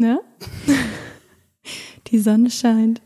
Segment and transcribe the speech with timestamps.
[0.00, 0.18] Na?
[2.06, 3.02] Die Sonne scheint.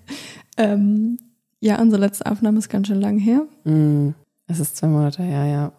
[0.57, 1.19] Ähm,
[1.59, 3.43] ja, unsere letzte Aufnahme ist ganz schön lang her.
[3.65, 4.11] Mm,
[4.47, 5.73] es ist zwei Monate her, ja.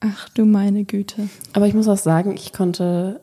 [0.00, 1.28] Ach du meine Güte.
[1.52, 3.20] Aber ich muss auch sagen, ich konnte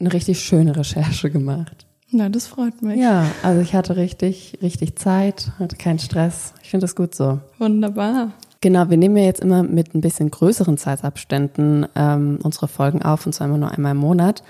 [0.00, 1.86] eine richtig schöne Recherche gemacht.
[2.12, 2.98] Na, das freut mich.
[2.98, 6.54] Ja, also ich hatte richtig, richtig Zeit, hatte keinen Stress.
[6.62, 7.40] Ich finde das gut so.
[7.58, 8.32] Wunderbar.
[8.62, 13.26] Genau, wir nehmen ja jetzt immer mit ein bisschen größeren Zeitabständen ähm, unsere Folgen auf
[13.26, 14.42] und zwar immer nur einmal im Monat,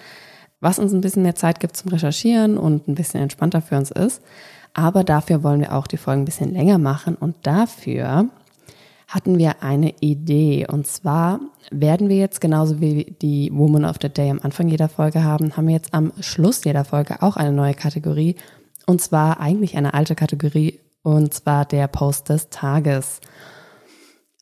[0.60, 3.90] was uns ein bisschen mehr Zeit gibt zum Recherchieren und ein bisschen entspannter für uns
[3.90, 4.22] ist.
[4.74, 8.28] Aber dafür wollen wir auch die Folgen ein bisschen länger machen und dafür
[9.08, 10.66] hatten wir eine Idee.
[10.68, 14.88] Und zwar werden wir jetzt genauso wie die Woman of the Day am Anfang jeder
[14.88, 18.36] Folge haben, haben wir jetzt am Schluss jeder Folge auch eine neue Kategorie.
[18.86, 23.20] Und zwar eigentlich eine alte Kategorie, und zwar der Post des Tages.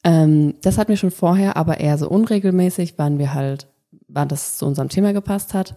[0.02, 3.68] Ähm, das hatten wir schon vorher, aber eher so unregelmäßig, wann wir halt,
[4.08, 5.76] wann das zu unserem Thema gepasst hat.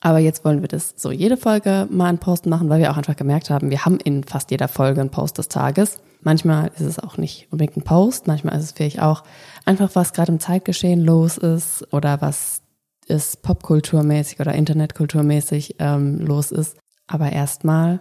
[0.00, 2.96] Aber jetzt wollen wir das so jede Folge mal einen Post machen, weil wir auch
[2.96, 5.98] einfach gemerkt haben, wir haben in fast jeder Folge einen Post des Tages.
[6.20, 9.22] Manchmal ist es auch nicht unbedingt ein Post, manchmal ist es vielleicht auch
[9.64, 12.62] einfach, was gerade im Zeitgeschehen los ist oder was
[13.06, 16.76] ist popkulturmäßig oder internetkulturmäßig ähm, los ist.
[17.06, 18.00] Aber erstmal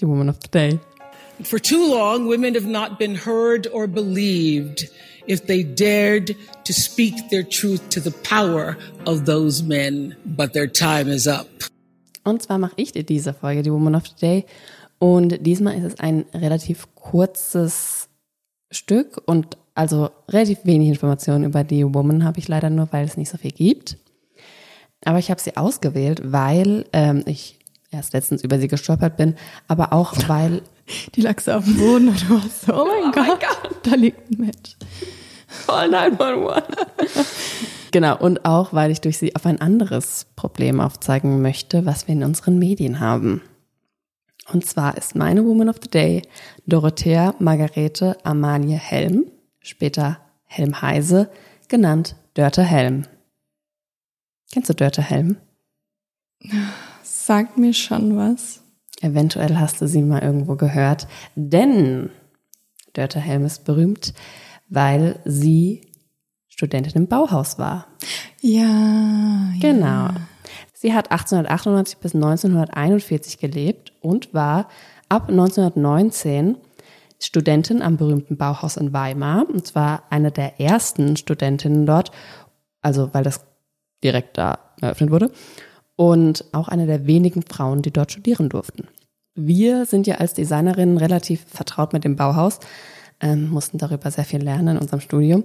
[0.00, 0.80] die Woman of the Day.
[1.42, 4.88] For too long, women have not been heard or believed
[5.26, 6.34] if they dared
[6.64, 10.16] to speak their truth to the power of those men.
[10.24, 11.48] But their time is up.
[12.24, 14.46] Und zwar mache ich dir diese Folge, die Woman of the Day.
[14.98, 18.08] Und diesmal ist es ein relativ kurzes
[18.70, 23.16] Stück und also relativ wenig Informationen über die Woman habe ich leider nur, weil es
[23.16, 23.98] nicht so viel gibt.
[25.04, 27.58] Aber ich habe sie ausgewählt, weil ähm, ich
[27.90, 29.34] erst letztens über sie gestolpert bin,
[29.68, 30.62] aber auch weil
[31.14, 33.40] Die lag so auf dem Boden und du warst so, oh mein, Gott,
[33.82, 34.76] da liegt ein Mensch.
[35.66, 36.62] Call 911.
[37.90, 42.14] genau, und auch, weil ich durch sie auf ein anderes Problem aufzeigen möchte, was wir
[42.14, 43.42] in unseren Medien haben.
[44.52, 46.22] Und zwar ist meine Woman of the Day
[46.66, 49.26] Dorothea Margarete Amalie Helm,
[49.60, 51.30] später Helm Heise,
[51.68, 53.06] genannt Dörte Helm.
[54.52, 55.36] Kennst du Dörte Helm?
[57.26, 58.62] Sagt mir schon was.
[59.00, 62.10] Eventuell hast du sie mal irgendwo gehört, denn
[62.92, 64.14] Dörte Helm ist berühmt,
[64.68, 65.90] weil sie
[66.46, 67.88] Studentin im Bauhaus war.
[68.40, 69.50] Ja.
[69.60, 70.10] Genau.
[70.72, 74.68] Sie hat 1898 bis 1941 gelebt und war
[75.08, 76.58] ab 1919
[77.18, 79.50] Studentin am berühmten Bauhaus in Weimar.
[79.50, 82.12] Und zwar eine der ersten Studentinnen dort,
[82.82, 83.44] also weil das
[84.04, 85.32] direkt da eröffnet wurde.
[85.96, 88.88] Und auch eine der wenigen Frauen, die dort studieren durften.
[89.34, 92.60] Wir sind ja als Designerinnen relativ vertraut mit dem Bauhaus,
[93.20, 95.44] ähm, mussten darüber sehr viel lernen in unserem Studium.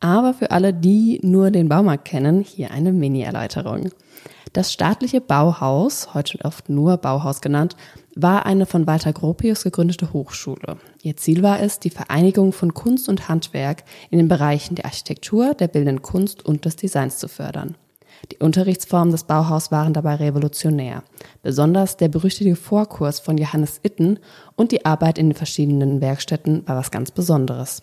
[0.00, 3.90] Aber für alle, die nur den Baumarkt kennen, hier eine Mini-Erläuterung.
[4.52, 7.76] Das staatliche Bauhaus, heute oft nur Bauhaus genannt,
[8.14, 10.76] war eine von Walter Gropius gegründete Hochschule.
[11.02, 15.54] Ihr Ziel war es, die Vereinigung von Kunst und Handwerk in den Bereichen der Architektur,
[15.54, 17.76] der bildenden Kunst und des Designs zu fördern.
[18.30, 21.02] Die Unterrichtsformen des Bauhaus waren dabei revolutionär.
[21.42, 24.18] Besonders der berüchtigte Vorkurs von Johannes Itten
[24.56, 27.82] und die Arbeit in den verschiedenen Werkstätten war was ganz Besonderes.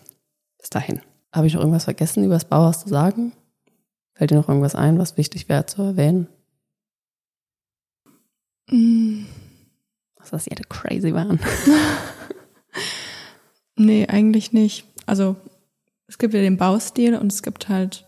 [0.58, 1.00] Bis dahin.
[1.32, 3.32] Habe ich noch irgendwas vergessen, über das Bauhaus zu sagen?
[4.14, 6.28] Fällt dir noch irgendwas ein, was wichtig wäre zu erwähnen?
[8.68, 9.24] Mm,
[10.16, 11.40] Was dass die alle crazy waren.
[13.76, 14.86] nee, eigentlich nicht.
[15.06, 15.36] Also
[16.06, 18.06] es gibt ja den Baustil und es gibt halt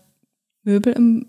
[0.63, 1.25] Möbel im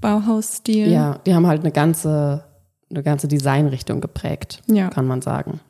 [0.00, 0.88] Bauhausstil.
[0.90, 2.44] Ja, die haben halt eine ganze,
[2.90, 4.88] eine ganze Designrichtung geprägt, Ja.
[4.88, 5.60] kann man sagen.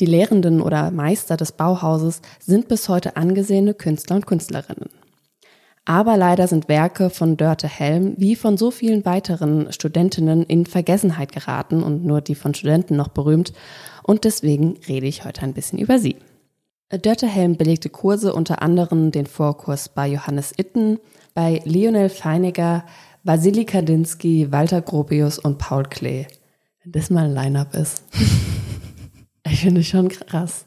[0.00, 4.88] Die Lehrenden oder Meister des Bauhauses sind bis heute angesehene Künstler und Künstlerinnen.
[5.84, 11.32] Aber leider sind Werke von Dörte Helm wie von so vielen weiteren Studentinnen in Vergessenheit
[11.32, 13.52] geraten und nur die von Studenten noch berühmt.
[14.02, 16.16] Und deswegen rede ich heute ein bisschen über sie.
[16.90, 20.98] Dörte Helm belegte Kurse unter anderem den Vorkurs bei Johannes Itten,
[21.34, 22.84] bei Lionel Feiniger,
[23.22, 26.26] Vasili Kandinsky, Walter Gropius und Paul Klee.
[26.82, 28.02] Wenn das mal ein Line-Up ist.
[29.44, 30.64] ich finde es schon krass.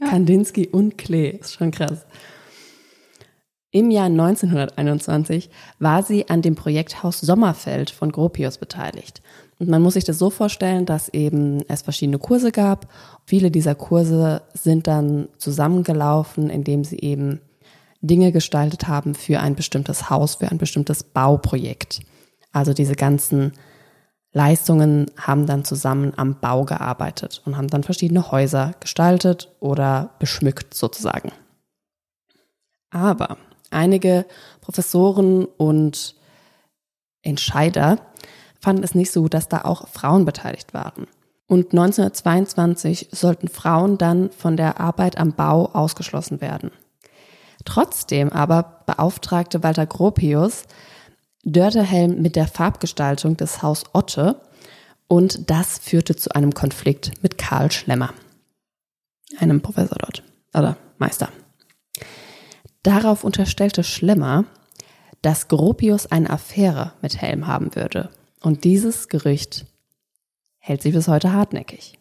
[0.00, 2.06] Kandinsky und Klee ist schon krass.
[3.70, 9.22] Im Jahr 1921 war sie an dem Projekt Haus Sommerfeld von Gropius beteiligt.
[9.60, 12.88] Und man muss sich das so vorstellen, dass eben es verschiedene Kurse gab.
[13.26, 17.40] Viele dieser Kurse sind dann zusammengelaufen, indem sie eben
[18.00, 22.00] Dinge gestaltet haben für ein bestimmtes Haus, für ein bestimmtes Bauprojekt.
[22.52, 23.52] Also diese ganzen
[24.32, 30.74] Leistungen haben dann zusammen am Bau gearbeitet und haben dann verschiedene Häuser gestaltet oder beschmückt
[30.74, 31.32] sozusagen.
[32.90, 33.38] Aber
[33.70, 34.26] einige
[34.60, 36.14] Professoren und
[37.22, 37.98] Entscheider
[38.60, 41.06] fanden es nicht so, dass da auch Frauen beteiligt waren.
[41.46, 46.70] Und 1922 sollten Frauen dann von der Arbeit am Bau ausgeschlossen werden.
[47.70, 50.64] Trotzdem aber beauftragte Walter Gropius
[51.44, 54.40] Dörterhelm mit der Farbgestaltung des Haus Otte
[55.06, 58.12] und das führte zu einem Konflikt mit Karl Schlemmer,
[59.38, 61.28] einem Professor dort oder Meister.
[62.82, 64.46] Darauf unterstellte Schlemmer,
[65.22, 68.10] dass Gropius eine Affäre mit Helm haben würde.
[68.40, 69.64] Und dieses Gerücht
[70.58, 71.99] hält sich bis heute hartnäckig.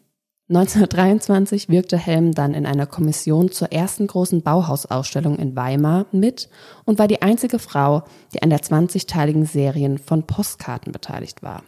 [0.50, 6.50] 1923 wirkte Helm dann in einer Kommission zur ersten großen Bauhausausstellung in Weimar mit
[6.86, 8.02] und war die einzige Frau,
[8.34, 11.62] die an der 20-teiligen Serie von Postkarten beteiligt war.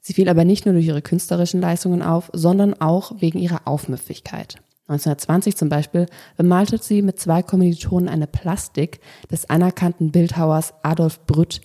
[0.00, 4.56] Sie fiel aber nicht nur durch ihre künstlerischen Leistungen auf, sondern auch wegen ihrer Aufmüffigkeit.
[4.88, 6.06] 1920 zum Beispiel
[6.36, 8.98] bemalte sie mit zwei Kommilitonen eine Plastik
[9.30, 11.60] des anerkannten Bildhauers Adolf Brütt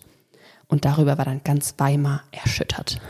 [0.67, 3.01] und darüber war dann ganz Weimar erschüttert.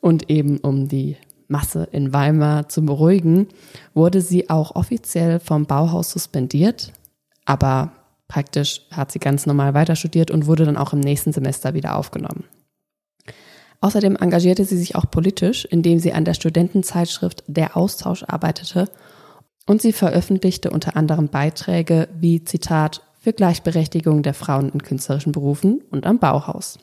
[0.00, 1.16] Und eben um die
[1.48, 3.48] Masse in Weimar zu beruhigen,
[3.94, 6.92] wurde sie auch offiziell vom Bauhaus suspendiert,
[7.44, 7.92] aber
[8.28, 11.96] praktisch hat sie ganz normal weiter studiert und wurde dann auch im nächsten Semester wieder
[11.96, 12.44] aufgenommen.
[13.80, 18.90] Außerdem engagierte sie sich auch politisch, indem sie an der Studentenzeitschrift Der Austausch arbeitete
[19.66, 25.82] und sie veröffentlichte unter anderem Beiträge wie Zitat für Gleichberechtigung der Frauen in künstlerischen Berufen
[25.90, 26.78] und am Bauhaus.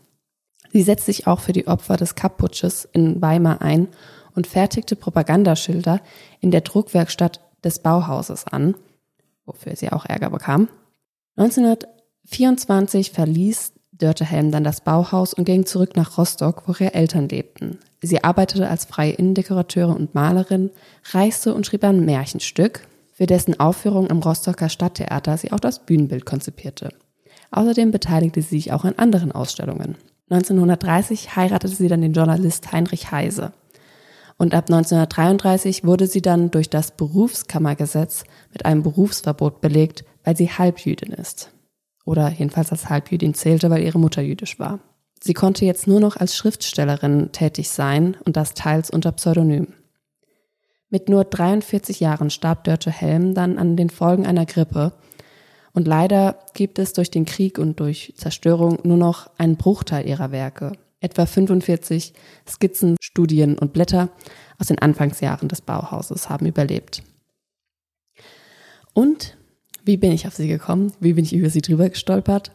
[0.71, 3.87] Sie setzt sich auch für die Opfer des Kapp-Putsches in Weimar ein
[4.35, 6.01] und fertigte Propagandaschilder
[6.39, 8.75] in der Druckwerkstatt des Bauhauses an,
[9.45, 10.67] wofür sie auch Ärger bekam.
[11.37, 17.79] 1924 verließ Dörtehelm dann das Bauhaus und ging zurück nach Rostock, wo ihre Eltern lebten.
[18.01, 20.69] Sie arbeitete als freie Innendekorateurin und Malerin,
[21.11, 26.25] reiste und schrieb ein Märchenstück, für dessen Aufführung im Rostocker Stadttheater sie auch das Bühnenbild
[26.25, 26.89] konzipierte.
[27.51, 29.95] Außerdem beteiligte sie sich auch an anderen Ausstellungen.
[30.29, 33.53] 1930 heiratete sie dann den Journalist Heinrich Heise.
[34.37, 40.49] Und ab 1933 wurde sie dann durch das Berufskammergesetz mit einem Berufsverbot belegt, weil sie
[40.49, 41.51] Halbjüdin ist.
[42.03, 44.79] Oder jedenfalls als Halbjüdin zählte, weil ihre Mutter jüdisch war.
[45.21, 49.67] Sie konnte jetzt nur noch als Schriftstellerin tätig sein und das teils unter Pseudonym.
[50.89, 54.93] Mit nur 43 Jahren starb Dörte Helm dann an den Folgen einer Grippe.
[55.73, 60.31] Und leider gibt es durch den Krieg und durch Zerstörung nur noch einen Bruchteil ihrer
[60.31, 60.73] Werke
[61.05, 62.13] etwa 45
[62.47, 64.09] Skizzen, Studien und Blätter
[64.59, 67.03] aus den Anfangsjahren des Bauhauses haben überlebt.
[68.93, 69.37] Und
[69.83, 70.91] wie bin ich auf sie gekommen?
[70.99, 72.51] Wie bin ich über sie drüber gestolpert?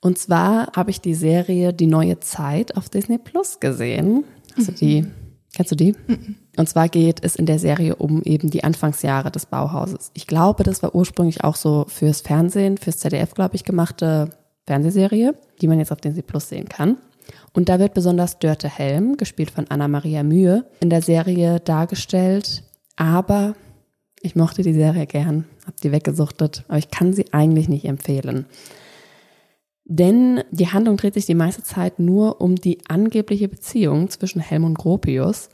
[0.00, 4.24] Und zwar habe ich die Serie Die neue Zeit auf Disney Plus gesehen.
[4.56, 5.12] Also die, mhm.
[5.54, 5.94] kennst du die?
[6.06, 6.36] Mhm.
[6.56, 10.10] Und zwar geht es in der Serie um eben die Anfangsjahre des Bauhauses.
[10.14, 14.30] Ich glaube, das war ursprünglich auch so fürs Fernsehen, fürs ZDF, glaube ich, gemachte
[14.66, 16.98] Fernsehserie, die man jetzt auf Disney Plus sehen kann.
[17.58, 22.62] Und da wird besonders Dörte Helm, gespielt von Anna-Maria Mühe, in der Serie dargestellt.
[22.94, 23.56] Aber
[24.22, 28.46] ich mochte die Serie gern, hab die weggesuchtet, aber ich kann sie eigentlich nicht empfehlen.
[29.84, 34.62] Denn die Handlung dreht sich die meiste Zeit nur um die angebliche Beziehung zwischen Helm
[34.62, 35.48] und Gropius,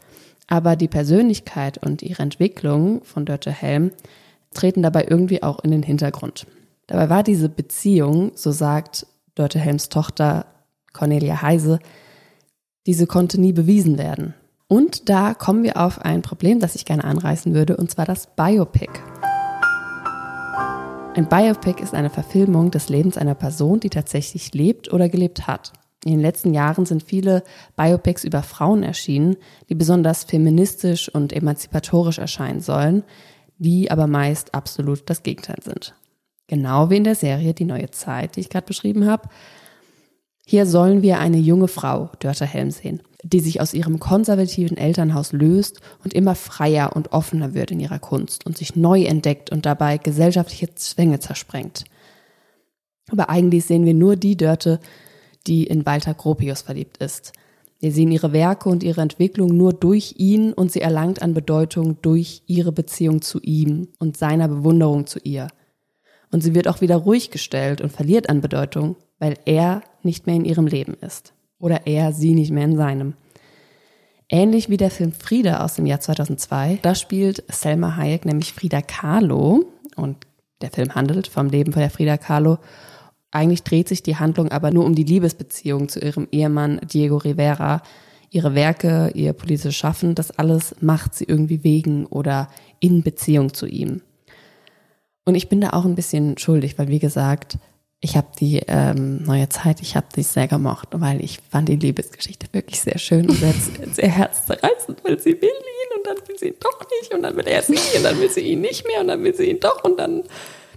[0.46, 3.92] aber die Persönlichkeit und ihre Entwicklung von Dörte Helm
[4.52, 6.46] treten dabei irgendwie auch in den Hintergrund.
[6.86, 9.06] Dabei war diese Beziehung, so sagt
[9.36, 10.44] Dörte Helms Tochter
[10.94, 11.80] Cornelia Heise,
[12.86, 14.32] diese konnte nie bewiesen werden.
[14.66, 18.28] Und da kommen wir auf ein Problem, das ich gerne anreißen würde, und zwar das
[18.34, 18.90] Biopic.
[21.14, 25.72] Ein Biopic ist eine Verfilmung des Lebens einer Person, die tatsächlich lebt oder gelebt hat.
[26.04, 27.44] In den letzten Jahren sind viele
[27.76, 29.36] Biopics über Frauen erschienen,
[29.68, 33.04] die besonders feministisch und emanzipatorisch erscheinen sollen,
[33.58, 35.94] die aber meist absolut das Gegenteil sind.
[36.46, 39.28] Genau wie in der Serie Die neue Zeit, die ich gerade beschrieben habe,
[40.46, 45.32] hier sollen wir eine junge Frau, Dörter Helm, sehen, die sich aus ihrem konservativen Elternhaus
[45.32, 49.64] löst und immer freier und offener wird in ihrer Kunst und sich neu entdeckt und
[49.64, 51.84] dabei gesellschaftliche Zwänge zersprengt.
[53.10, 54.80] Aber eigentlich sehen wir nur die Dörte,
[55.46, 57.32] die in Walter Gropius verliebt ist.
[57.80, 61.98] Wir sehen ihre Werke und ihre Entwicklung nur durch ihn und sie erlangt an Bedeutung
[62.02, 65.48] durch ihre Beziehung zu ihm und seiner Bewunderung zu ihr.
[66.30, 70.36] Und sie wird auch wieder ruhig gestellt und verliert an Bedeutung, weil er nicht mehr
[70.36, 71.32] in ihrem Leben ist.
[71.58, 73.14] Oder er sie nicht mehr in seinem.
[74.28, 76.80] Ähnlich wie der Film Frieda aus dem Jahr 2002.
[76.82, 79.64] Da spielt Selma Hayek nämlich Frida Kahlo
[79.96, 80.18] und
[80.60, 82.58] der Film handelt vom Leben von der Frida Kahlo.
[83.30, 87.80] Eigentlich dreht sich die Handlung aber nur um die Liebesbeziehung zu ihrem Ehemann Diego Rivera.
[88.28, 93.64] Ihre Werke, ihr politisches Schaffen, das alles macht sie irgendwie wegen oder in Beziehung zu
[93.64, 94.02] ihm.
[95.24, 97.56] Und ich bin da auch ein bisschen schuldig, weil wie gesagt,
[98.04, 101.76] ich habe die ähm, neue Zeit, ich habe die sehr gemocht, weil ich fand die
[101.76, 103.54] Liebesgeschichte wirklich sehr schön und sehr,
[103.92, 107.34] sehr herzzerreißend, weil sie will ihn und dann will sie ihn doch nicht und dann
[107.34, 109.58] will er sie und dann will sie ihn nicht mehr und dann will sie ihn
[109.58, 110.22] doch und dann,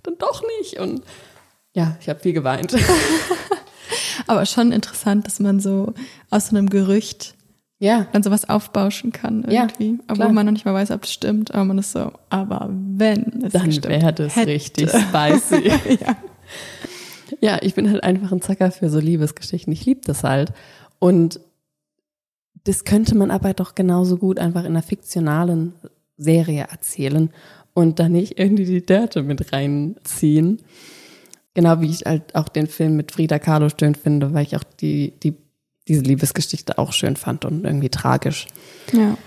[0.04, 1.02] dann doch nicht und
[1.74, 2.74] ja, ich habe viel geweint.
[4.28, 5.94] Aber schon interessant, dass man so
[6.30, 7.36] aus so einem Gerücht
[7.80, 8.08] ja.
[8.14, 9.92] dann sowas aufbauschen kann irgendwie.
[9.92, 12.70] Ja, obwohl man noch nicht mal weiß, ob es stimmt, aber man ist so, aber
[12.72, 14.48] wenn es Dann stimmt, wäre das hätte.
[14.48, 15.68] richtig spicy.
[16.02, 16.16] ja.
[17.42, 19.72] Ja, ich bin halt einfach ein Zacker für so Liebesgeschichten.
[19.74, 20.54] Ich liebe das halt.
[21.00, 21.40] Und
[22.64, 25.74] das könnte man aber doch genauso gut einfach in einer fiktionalen
[26.18, 27.30] Serie erzählen
[27.74, 30.60] und da nicht irgendwie die Dörte mit reinziehen.
[31.54, 34.64] Genau wie ich halt auch den Film mit Frida Kahlo schön finde, weil ich auch
[34.64, 35.36] die, die,
[35.88, 38.48] diese Liebesgeschichte auch schön fand und irgendwie tragisch.
[38.92, 39.18] ja.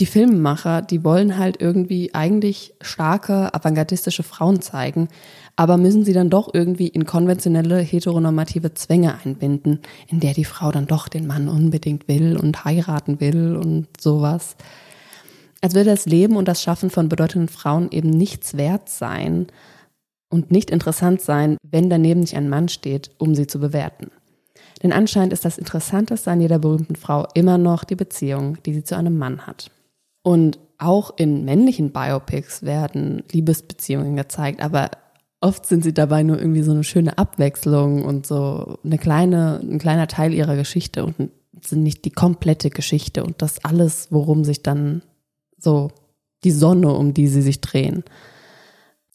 [0.00, 5.08] Die Filmemacher, die wollen halt irgendwie eigentlich starke, avantgardistische Frauen zeigen,
[5.56, 10.72] aber müssen sie dann doch irgendwie in konventionelle heteronormative Zwänge einbinden, in der die Frau
[10.72, 14.56] dann doch den Mann unbedingt will und heiraten will und sowas.
[15.60, 19.48] Als würde das Leben und das Schaffen von bedeutenden Frauen eben nichts wert sein
[20.30, 24.10] und nicht interessant sein, wenn daneben nicht ein Mann steht, um sie zu bewerten.
[24.82, 28.82] Denn anscheinend ist das Interessanteste an jeder berühmten Frau immer noch die Beziehung, die sie
[28.82, 29.70] zu einem Mann hat.
[30.22, 34.90] Und auch in männlichen Biopics werden Liebesbeziehungen gezeigt, aber
[35.40, 39.78] oft sind sie dabei nur irgendwie so eine schöne Abwechslung und so eine kleine, ein
[39.78, 41.30] kleiner Teil ihrer Geschichte und
[41.62, 45.02] sind nicht die komplette Geschichte und das alles, worum sich dann
[45.58, 45.90] so
[46.44, 48.04] die Sonne, um die sie sich drehen.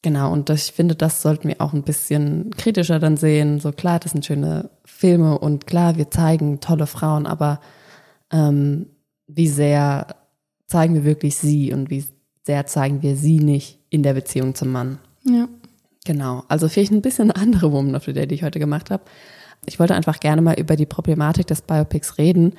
[0.03, 3.59] Genau, und ich finde, das sollten wir auch ein bisschen kritischer dann sehen.
[3.59, 7.59] So klar, das sind schöne Filme und klar, wir zeigen tolle Frauen, aber
[8.31, 8.87] ähm,
[9.25, 10.05] wie sehr
[10.67, 12.03] zeigen wir wirklich sie und wie
[12.43, 14.99] sehr zeigen wir sie nicht in der Beziehung zum Mann.
[15.23, 15.47] Ja.
[16.05, 18.91] Genau, also vielleicht ein bisschen eine andere Woman of the Day, die ich heute gemacht
[18.91, 19.03] habe.
[19.65, 22.53] Ich wollte einfach gerne mal über die Problematik des Biopics reden.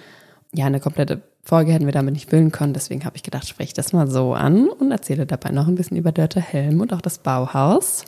[0.53, 3.69] Ja, eine komplette Folge hätten wir damit nicht füllen können, deswegen habe ich gedacht, spreche
[3.69, 6.93] ich das mal so an und erzähle dabei noch ein bisschen über Dörte Helm und
[6.93, 8.05] auch das Bauhaus.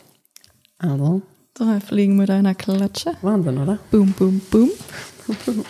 [0.77, 1.21] Also,
[1.53, 3.13] Drei Fliegen mit einer Klatsche.
[3.21, 3.79] Wahnsinn, oder?
[3.91, 4.69] Boom, boom, boom.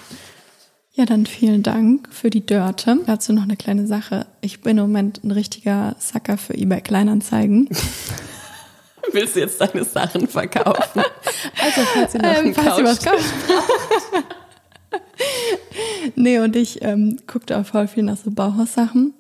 [1.00, 3.00] Ja, dann vielen Dank für die Dörte.
[3.06, 4.25] Dazu noch eine kleine Sache.
[4.41, 7.70] Ich bin im Moment ein richtiger Sucker für eBay Kleinanzeigen.
[9.13, 11.01] Willst du jetzt deine Sachen verkaufen?
[11.63, 13.34] Also, falls ihr noch Ähm, falls ihr was kauft.
[16.15, 19.13] nee, und ich ähm, gucke da voll viel nach so Bauhaussachen.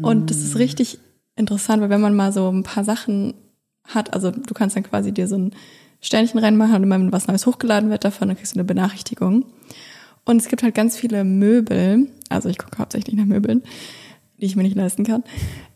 [0.00, 1.00] Und das ist richtig
[1.34, 3.34] interessant, weil wenn man mal so ein paar Sachen
[3.88, 5.52] hat, also du kannst dann quasi dir so ein
[6.00, 9.46] Sternchen reinmachen und immer wenn was Neues hochgeladen wird davon, dann kriegst du eine Benachrichtigung.
[10.24, 13.62] Und es gibt halt ganz viele Möbel, also ich gucke hauptsächlich nach Möbeln,
[14.40, 15.22] die ich mir nicht leisten kann.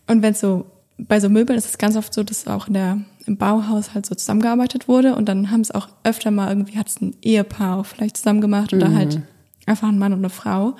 [0.07, 0.65] Und wenn so,
[0.97, 4.05] bei so Möbeln ist es ganz oft so, dass auch in der, im Bauhaus halt
[4.05, 7.77] so zusammengearbeitet wurde und dann haben es auch öfter mal irgendwie, hat es ein Ehepaar
[7.77, 9.21] auch vielleicht zusammen gemacht oder halt
[9.67, 10.75] einfach ein Mann und eine Frau.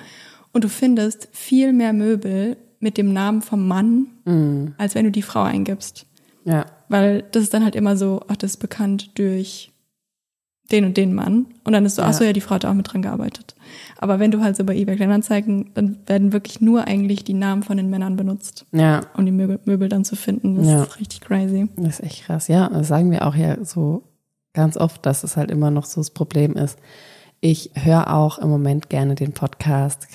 [0.52, 4.06] Und du findest viel mehr Möbel mit dem Namen vom Mann,
[4.78, 6.06] als wenn du die Frau eingibst.
[6.44, 6.66] Ja.
[6.88, 9.70] Weil das ist dann halt immer so, ach, das ist bekannt durch
[10.72, 11.46] den und den Mann.
[11.64, 13.54] Und dann ist so, ach so, ja, die Frau hat da auch mit dran gearbeitet.
[14.02, 17.62] Aber wenn du halt so bei eBay Kleinanzeigen, dann werden wirklich nur eigentlich die Namen
[17.62, 20.56] von den Männern benutzt, Ja, um die Möbel, Möbel dann zu finden.
[20.56, 20.82] Das Ja.
[20.84, 21.68] ist richtig crazy.
[21.76, 22.48] das ist echt krass.
[22.48, 24.04] Ja, das sagen wir auch ja so
[24.54, 26.78] ganz oft, dass es halt immer noch so das Problem ist.
[27.42, 30.08] Ich höre auch im Moment gerne den Podcast,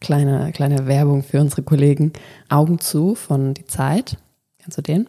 [0.00, 2.12] kleine, kleine Werbung für unsere Kollegen,
[2.48, 4.18] Augen zu von Die Zeit.
[4.58, 5.08] Kennst du den?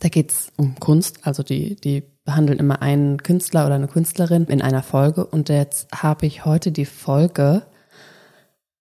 [0.00, 4.60] Da geht's um Kunst, also die, die behandeln immer einen Künstler oder eine Künstlerin in
[4.60, 5.24] einer Folge.
[5.24, 7.62] Und jetzt habe ich heute die Folge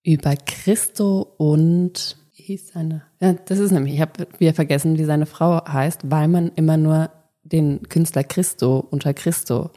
[0.04, 3.04] über Christo und wie hieß seine?
[3.22, 6.75] Ja, das ist nämlich, ich habe wieder vergessen, wie seine Frau heißt, weil man immer
[6.75, 7.10] nur
[7.44, 9.70] den Künstler Christo unter Christo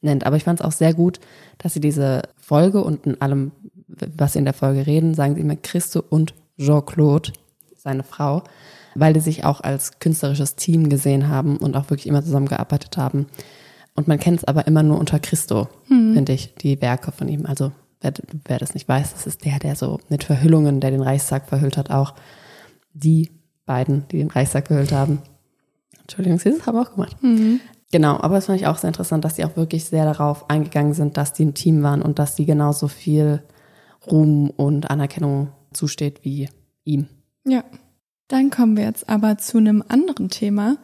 [0.00, 0.24] nennt.
[0.24, 1.20] Aber ich fand es auch sehr gut,
[1.58, 3.52] dass sie diese Folge und in allem,
[3.86, 7.32] was sie in der Folge reden, sagen sie immer Christo und Jean-Claude,
[7.76, 8.44] seine Frau,
[8.94, 13.26] weil die sich auch als künstlerisches Team gesehen haben und auch wirklich immer zusammengearbeitet haben.
[13.94, 17.44] Und man kennt es aber immer nur unter Christo, finde ich, die Werke von ihm.
[17.44, 18.12] Also wer,
[18.44, 21.76] wer das nicht weiß, das ist der, der so mit Verhüllungen, der den Reichstag verhüllt
[21.76, 22.14] hat, auch
[22.92, 23.30] die
[23.66, 25.20] beiden, die den Reichstag verhüllt haben.
[26.00, 27.16] Entschuldigung, sie haben auch gemacht.
[27.92, 30.94] Genau, aber das fand ich auch sehr interessant, dass sie auch wirklich sehr darauf eingegangen
[30.94, 33.42] sind, dass die ein Team waren und dass sie genauso viel
[34.10, 36.48] Ruhm und Anerkennung zusteht wie
[36.84, 37.08] ihm.
[37.44, 37.64] Ja.
[38.30, 40.76] Dann kommen wir jetzt aber zu einem anderen Thema.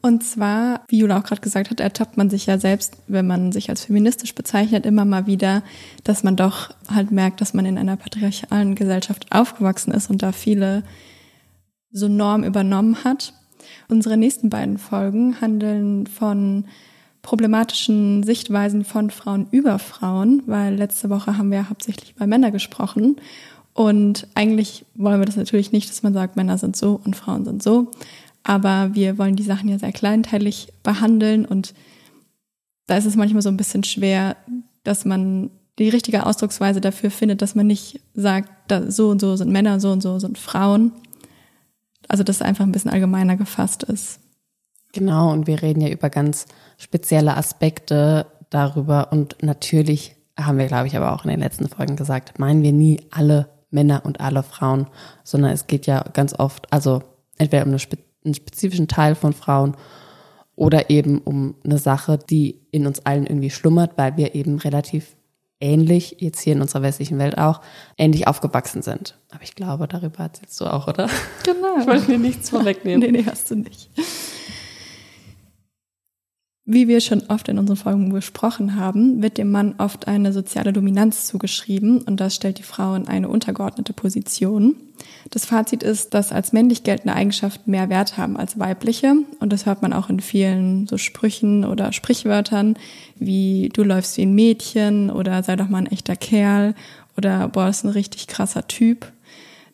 [0.00, 3.52] Und zwar, wie Jula auch gerade gesagt hat, ertappt man sich ja selbst, wenn man
[3.52, 5.62] sich als feministisch bezeichnet, immer mal wieder,
[6.02, 10.32] dass man doch halt merkt, dass man in einer patriarchalen Gesellschaft aufgewachsen ist und da
[10.32, 10.82] viele
[11.90, 13.34] so Normen übernommen hat.
[13.88, 16.64] Unsere nächsten beiden Folgen handeln von
[17.20, 23.16] problematischen Sichtweisen von Frauen über Frauen, weil letzte Woche haben wir hauptsächlich über Männer gesprochen.
[23.74, 27.44] Und eigentlich wollen wir das natürlich nicht, dass man sagt, Männer sind so und Frauen
[27.44, 27.90] sind so.
[28.44, 31.74] Aber wir wollen die Sachen ja sehr kleinteilig behandeln und
[32.86, 34.36] da ist es manchmal so ein bisschen schwer,
[34.84, 39.50] dass man die richtige Ausdrucksweise dafür findet, dass man nicht sagt, so und so sind
[39.50, 40.92] Männer, so und so sind Frauen.
[42.06, 44.20] Also dass es einfach ein bisschen allgemeiner gefasst ist.
[44.92, 49.10] Genau, und wir reden ja über ganz spezielle Aspekte darüber.
[49.10, 52.72] Und natürlich haben wir, glaube ich, aber auch in den letzten Folgen gesagt, meinen wir
[52.72, 54.86] nie alle Männer und alle Frauen,
[55.22, 57.02] sondern es geht ja ganz oft, also
[57.36, 57.80] entweder um eine,
[58.24, 59.76] einen spezifischen Teil von Frauen
[60.56, 65.16] oder eben um eine Sache, die in uns allen irgendwie schlummert, weil wir eben relativ
[65.60, 67.60] ähnlich, jetzt hier in unserer westlichen Welt auch,
[67.96, 69.18] ähnlich aufgewachsen sind.
[69.30, 71.08] Aber ich glaube, darüber erzählst du auch, oder?
[71.44, 71.78] Genau.
[71.80, 73.00] Ich wollte mir nichts vorwegnehmen.
[73.00, 73.90] nee, nee, hast du nicht.
[76.66, 80.72] Wie wir schon oft in unseren Folgen besprochen haben, wird dem Mann oft eine soziale
[80.72, 84.74] Dominanz zugeschrieben und das stellt die Frau in eine untergeordnete Position.
[85.30, 89.66] Das Fazit ist, dass als männlich geltende Eigenschaften mehr Wert haben als weibliche und das
[89.66, 92.78] hört man auch in vielen so Sprüchen oder Sprichwörtern
[93.16, 96.74] wie du läufst wie ein Mädchen oder sei doch mal ein echter Kerl
[97.18, 99.12] oder boah, das ist ein richtig krasser Typ.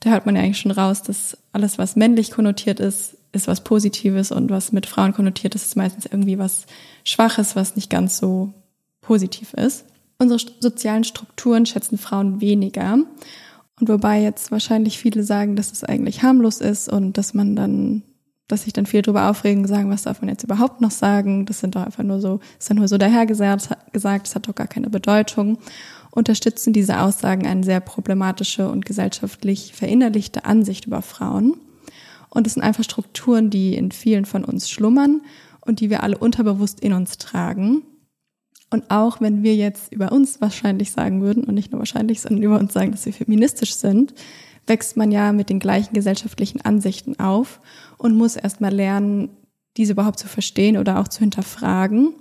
[0.00, 3.62] Da hört man ja eigentlich schon raus, dass alles, was männlich konnotiert ist, ist was
[3.62, 6.66] Positives und was mit Frauen konnotiert ist, ist meistens irgendwie was
[7.04, 8.52] Schwaches, was nicht ganz so
[9.00, 9.84] positiv ist.
[10.18, 12.98] Unsere sozialen Strukturen schätzen Frauen weniger.
[13.80, 18.02] Und wobei jetzt wahrscheinlich viele sagen, dass es eigentlich harmlos ist und dass man dann,
[18.46, 21.46] dass sich dann viel drüber aufregen, sagen, was darf man jetzt überhaupt noch sagen?
[21.46, 24.54] Das sind doch einfach nur so, ist dann nur so dahergesagt, gesagt, das hat doch
[24.54, 25.58] gar keine Bedeutung.
[26.10, 31.54] Unterstützen diese Aussagen eine sehr problematische und gesellschaftlich verinnerlichte Ansicht über Frauen.
[32.30, 35.22] Und es sind einfach Strukturen, die in vielen von uns schlummern
[35.60, 37.82] und die wir alle unterbewusst in uns tragen.
[38.70, 42.42] Und auch wenn wir jetzt über uns wahrscheinlich sagen würden, und nicht nur wahrscheinlich, sondern
[42.42, 44.14] über uns sagen, dass wir feministisch sind,
[44.66, 47.60] wächst man ja mit den gleichen gesellschaftlichen Ansichten auf
[47.98, 49.30] und muss erstmal lernen,
[49.76, 52.14] diese überhaupt zu verstehen oder auch zu hinterfragen,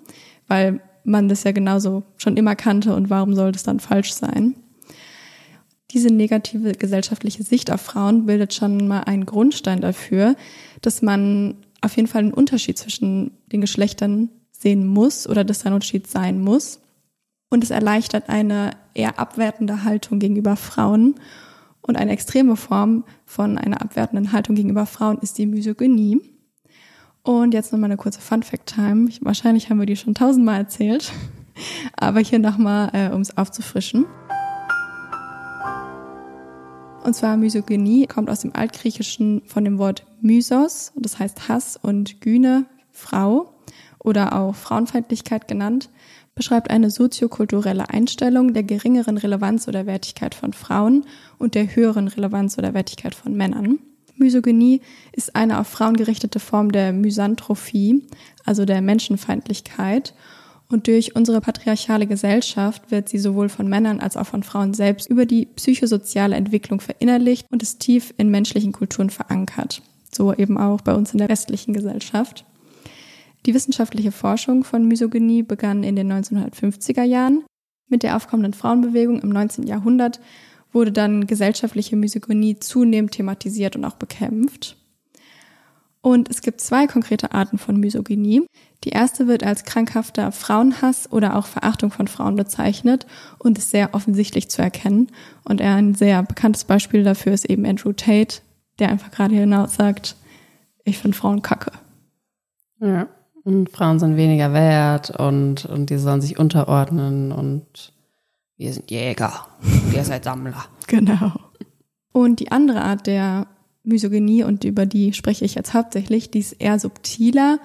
[0.47, 4.55] weil man das ja genauso schon immer kannte und warum soll das dann falsch sein?
[5.91, 10.35] Diese negative gesellschaftliche Sicht auf Frauen bildet schon mal einen Grundstein dafür,
[10.81, 15.73] dass man auf jeden Fall einen Unterschied zwischen den Geschlechtern sehen muss oder dass ein
[15.73, 16.79] Unterschied sein muss.
[17.49, 21.15] Und es erleichtert eine eher abwertende Haltung gegenüber Frauen.
[21.81, 26.21] Und eine extreme Form von einer abwertenden Haltung gegenüber Frauen ist die Misogynie.
[27.23, 29.09] Und jetzt nochmal eine kurze Fun-Fact-Time.
[29.21, 31.11] Wahrscheinlich haben wir die schon tausendmal erzählt.
[31.97, 34.05] Aber hier nochmal, äh, um es aufzufrischen.
[37.03, 42.21] Und zwar Misogynie kommt aus dem Altgriechischen von dem Wort Mysos, das heißt Hass, und
[42.21, 43.53] Gyne, Frau
[43.99, 45.89] oder auch Frauenfeindlichkeit genannt,
[46.35, 51.05] beschreibt eine soziokulturelle Einstellung der geringeren Relevanz oder Wertigkeit von Frauen
[51.37, 53.79] und der höheren Relevanz oder Wertigkeit von Männern.
[54.15, 54.81] Misogynie
[55.13, 58.03] ist eine auf Frauen gerichtete Form der Misanthropie,
[58.45, 60.13] also der Menschenfeindlichkeit
[60.71, 65.09] und durch unsere patriarchale Gesellschaft wird sie sowohl von Männern als auch von Frauen selbst
[65.09, 69.81] über die psychosoziale Entwicklung verinnerlicht und ist tief in menschlichen Kulturen verankert.
[70.11, 72.45] So eben auch bei uns in der westlichen Gesellschaft.
[73.45, 77.43] Die wissenschaftliche Forschung von Misogynie begann in den 1950er Jahren.
[77.87, 79.65] Mit der aufkommenden Frauenbewegung im 19.
[79.65, 80.19] Jahrhundert
[80.71, 84.75] wurde dann gesellschaftliche Misogynie zunehmend thematisiert und auch bekämpft.
[86.01, 88.45] Und es gibt zwei konkrete Arten von Misogynie.
[88.85, 93.05] Die erste wird als krankhafter Frauenhass oder auch Verachtung von Frauen bezeichnet
[93.37, 95.11] und ist sehr offensichtlich zu erkennen.
[95.43, 98.41] Und ein sehr bekanntes Beispiel dafür ist eben Andrew Tate,
[98.79, 100.15] der einfach gerade hinaus sagt,
[100.85, 101.71] ich finde Frauen kacke.
[102.79, 103.07] Ja,
[103.43, 107.93] und Frauen sind weniger wert und, und die sollen sich unterordnen und
[108.57, 109.47] wir sind Jäger,
[109.93, 110.65] ihr seid Sammler.
[110.87, 111.33] Genau.
[112.11, 113.45] Und die andere Art der
[113.83, 117.59] Misogynie und über die spreche ich jetzt hauptsächlich, die ist eher subtiler,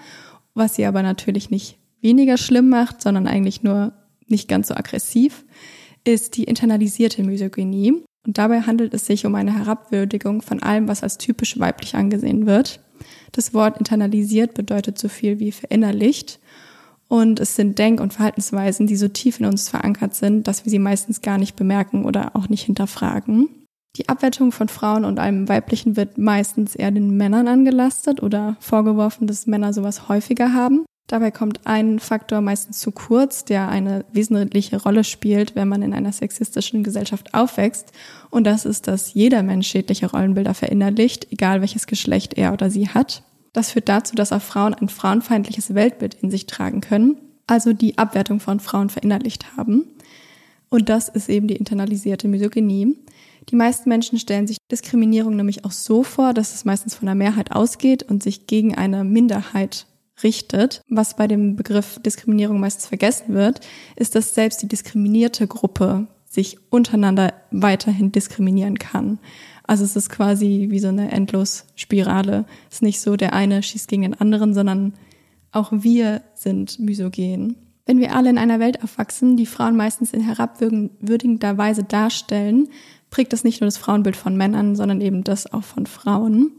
[0.54, 3.92] was sie aber natürlich nicht weniger schlimm macht, sondern eigentlich nur
[4.26, 5.44] nicht ganz so aggressiv,
[6.04, 8.04] ist die internalisierte Misogynie.
[8.26, 12.46] Und dabei handelt es sich um eine Herabwürdigung von allem, was als typisch weiblich angesehen
[12.46, 12.80] wird.
[13.32, 16.40] Das Wort internalisiert bedeutet so viel wie verinnerlicht.
[17.08, 20.70] Und es sind Denk- und Verhaltensweisen, die so tief in uns verankert sind, dass wir
[20.70, 23.48] sie meistens gar nicht bemerken oder auch nicht hinterfragen.
[23.96, 29.28] Die Abwertung von Frauen und allem Weiblichen wird meistens eher den Männern angelastet oder vorgeworfen,
[29.28, 30.84] dass Männer sowas häufiger haben.
[31.06, 35.92] Dabei kommt ein Faktor meistens zu kurz, der eine wesentliche Rolle spielt, wenn man in
[35.92, 37.92] einer sexistischen Gesellschaft aufwächst.
[38.30, 42.88] Und das ist, dass jeder Mensch schädliche Rollenbilder verinnerlicht, egal welches Geschlecht er oder sie
[42.88, 43.22] hat.
[43.52, 47.98] Das führt dazu, dass auch Frauen ein frauenfeindliches Weltbild in sich tragen können, also die
[47.98, 49.84] Abwertung von Frauen verinnerlicht haben.
[50.70, 52.96] Und das ist eben die internalisierte Misogynie.
[53.50, 57.14] Die meisten Menschen stellen sich Diskriminierung nämlich auch so vor, dass es meistens von der
[57.14, 59.86] Mehrheit ausgeht und sich gegen eine Minderheit
[60.22, 60.80] richtet.
[60.88, 63.60] Was bei dem Begriff Diskriminierung meistens vergessen wird,
[63.96, 69.18] ist, dass selbst die diskriminierte Gruppe sich untereinander weiterhin diskriminieren kann.
[69.62, 72.44] Also es ist quasi wie so eine Endlosspirale.
[72.68, 74.94] Es ist nicht so, der eine schießt gegen den anderen, sondern
[75.52, 77.56] auch wir sind misogen.
[77.86, 82.68] Wenn wir alle in einer Welt aufwachsen, die Frauen meistens in herabwürdigender Weise darstellen,
[83.10, 86.52] prägt das nicht nur das Frauenbild von Männern, sondern eben das auch von Frauen.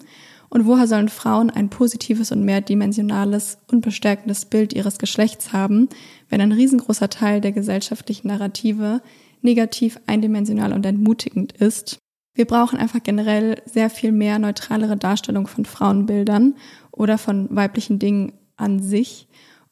[0.49, 5.89] Und woher sollen Frauen ein positives und mehrdimensionales und bestärkendes Bild ihres Geschlechts haben,
[6.29, 9.01] wenn ein riesengroßer Teil der gesellschaftlichen Narrative
[9.41, 11.97] negativ, eindimensional und entmutigend ist?
[12.35, 16.55] Wir brauchen einfach generell sehr viel mehr neutralere Darstellung von Frauenbildern
[16.91, 19.27] oder von weiblichen Dingen an sich.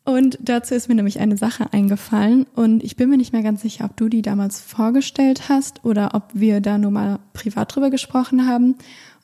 [0.05, 3.61] Und dazu ist mir nämlich eine Sache eingefallen und ich bin mir nicht mehr ganz
[3.61, 7.89] sicher, ob du die damals vorgestellt hast oder ob wir da nur mal privat drüber
[7.89, 8.75] gesprochen haben.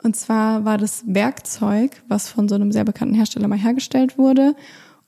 [0.02, 4.56] Und zwar war das Werkzeug, was von so einem sehr bekannten Hersteller mal hergestellt wurde.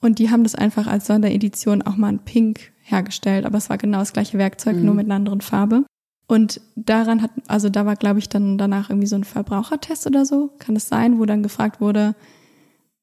[0.01, 3.45] Und die haben das einfach als Sonderedition auch mal in Pink hergestellt.
[3.45, 4.85] Aber es war genau das gleiche Werkzeug, mhm.
[4.85, 5.85] nur mit einer anderen Farbe.
[6.27, 10.25] Und daran hat, also da war, glaube ich, dann danach irgendwie so ein Verbrauchertest oder
[10.25, 12.15] so, kann es sein, wo dann gefragt wurde,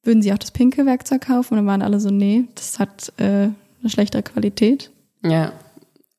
[0.03, 1.55] würden sie auch das pinke Werkzeug kaufen?
[1.55, 3.49] Und dann waren alle so, nee, das hat äh,
[3.81, 4.91] eine schlechtere Qualität.
[5.23, 5.53] Ja,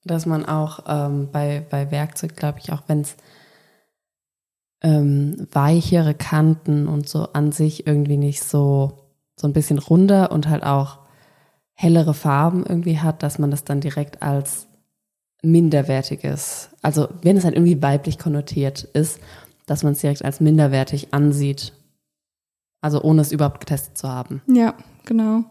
[0.03, 3.15] dass man auch ähm, bei, bei Werkzeug, glaube ich, auch wenn es
[4.81, 10.47] ähm, weichere Kanten und so an sich irgendwie nicht so, so ein bisschen runder und
[10.47, 10.99] halt auch
[11.73, 14.67] hellere Farben irgendwie hat, dass man das dann direkt als
[15.41, 19.19] minderwertiges, also wenn es halt irgendwie weiblich konnotiert ist,
[19.65, 21.73] dass man es direkt als minderwertig ansieht.
[22.81, 24.41] Also ohne es überhaupt getestet zu haben.
[24.47, 24.73] Ja,
[25.05, 25.43] genau.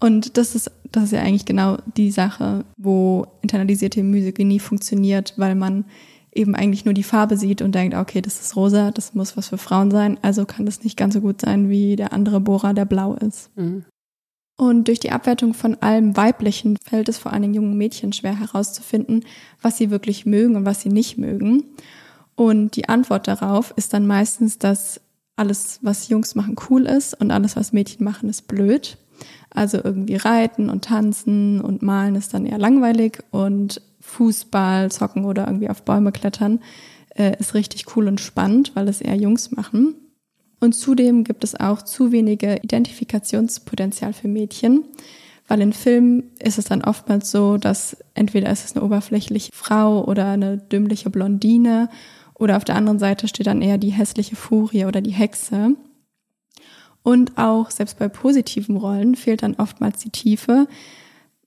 [0.00, 5.54] Und das ist, das ist ja eigentlich genau die Sache, wo internalisierte Misogynie funktioniert, weil
[5.54, 5.84] man
[6.34, 9.48] eben eigentlich nur die Farbe sieht und denkt, okay, das ist rosa, das muss was
[9.48, 12.74] für Frauen sein, also kann das nicht ganz so gut sein wie der andere Bohrer,
[12.74, 13.56] der blau ist.
[13.56, 13.84] Mhm.
[14.56, 18.38] Und durch die Abwertung von allem Weiblichen fällt es vor allen Dingen jungen Mädchen schwer
[18.38, 19.24] herauszufinden,
[19.60, 21.64] was sie wirklich mögen und was sie nicht mögen.
[22.36, 25.00] Und die Antwort darauf ist dann meistens, dass
[25.36, 28.98] alles, was Jungs machen, cool ist und alles, was Mädchen machen, ist blöd.
[29.50, 35.46] Also irgendwie reiten und tanzen und malen ist dann eher langweilig und Fußball zocken oder
[35.46, 36.60] irgendwie auf Bäume klettern
[37.14, 39.94] äh, ist richtig cool und spannend, weil es eher Jungs machen.
[40.60, 44.84] Und zudem gibt es auch zu wenige Identifikationspotenzial für Mädchen,
[45.46, 50.04] weil in Filmen ist es dann oftmals so, dass entweder ist es eine oberflächliche Frau
[50.04, 51.90] oder eine dümmliche Blondine
[52.34, 55.76] oder auf der anderen Seite steht dann eher die hässliche Furie oder die Hexe.
[57.02, 60.66] Und auch selbst bei positiven Rollen fehlt dann oftmals die Tiefe,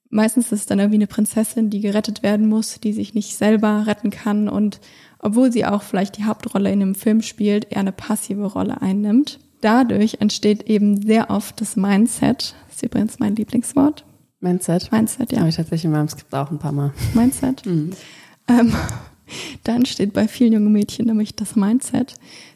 [0.10, 3.86] meistens ist es dann irgendwie eine Prinzessin, die gerettet werden muss, die sich nicht selber
[3.88, 4.80] retten kann und
[5.20, 9.40] obwohl sie auch vielleicht die Hauptrolle in einem Film spielt, eher eine passive Rolle einnimmt.
[9.62, 12.56] Dadurch entsteht eben sehr oft das Mindset.
[12.68, 14.06] Das ist übrigens mein Lieblingswort.
[14.40, 14.92] Mindset?
[14.92, 15.40] Mindset, ja.
[15.40, 16.94] Habe ich tatsächlich in meinem Skript auch ein paar Mal.
[17.14, 17.64] Mindset.
[17.66, 17.92] Mhm.
[18.50, 18.74] Ähm,
[19.64, 22.16] da entsteht bei vielen jungen Mädchen nämlich das Mindset,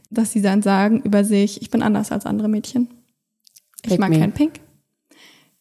[0.10, 2.90] dass sie dann sagen über sich, ich bin anders als andere Mädchen.
[3.84, 4.60] Ich mag kein Pink.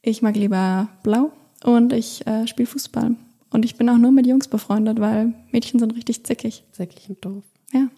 [0.02, 1.32] Ich mag lieber blau
[1.64, 3.16] und ich äh, spiele Fußball.
[3.50, 6.64] Und ich bin auch nur mit Jungs befreundet, weil Mädchen sind richtig zickig.
[6.72, 7.44] Zickig und doof.
[7.72, 7.88] Ja.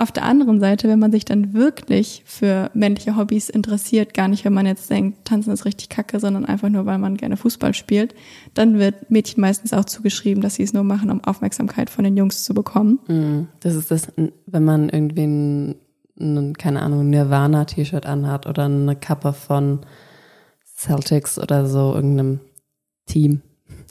[0.00, 4.46] Auf der anderen Seite, wenn man sich dann wirklich für männliche Hobbys interessiert, gar nicht,
[4.46, 7.74] wenn man jetzt denkt, tanzen ist richtig kacke, sondern einfach nur, weil man gerne Fußball
[7.74, 8.14] spielt,
[8.54, 12.16] dann wird Mädchen meistens auch zugeschrieben, dass sie es nur machen, um Aufmerksamkeit von den
[12.16, 12.98] Jungs zu bekommen.
[13.08, 14.08] Mm, das ist das,
[14.46, 15.74] wenn man irgendwie ein,
[16.18, 19.80] ein keine Ahnung, Nirvana-T-Shirt anhat oder eine Kappe von
[20.64, 22.40] Celtics oder so, irgendeinem
[23.04, 23.42] Team,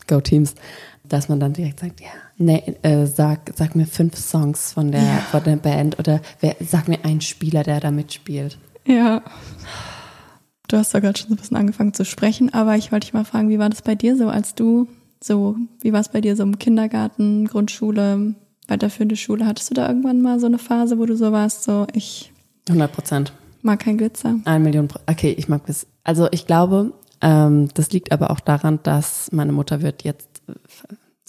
[0.07, 0.55] Go Teams,
[1.03, 5.03] dass man dann direkt sagt, ja, nee, äh, sag, sag mir fünf Songs von der,
[5.03, 5.17] ja.
[5.29, 8.57] von der Band oder wer, sag mir einen Spieler, der da mitspielt.
[8.85, 9.21] Ja.
[10.67, 13.13] Du hast da gerade schon so ein bisschen angefangen zu sprechen, aber ich wollte dich
[13.13, 14.87] mal fragen, wie war das bei dir so, als du
[15.21, 18.35] so, wie war es bei dir so im Kindergarten, Grundschule,
[18.67, 19.45] weiterführende Schule?
[19.45, 22.31] Hattest du da irgendwann mal so eine Phase, wo du so warst, so ich
[22.69, 23.33] 100 Prozent.
[23.61, 24.39] Mag kein Glitzer.
[24.45, 24.87] Ein Million.
[25.07, 25.87] Okay, ich mag das.
[26.03, 30.41] Also ich glaube, ähm, das liegt aber auch daran, dass meine Mutter wird jetzt,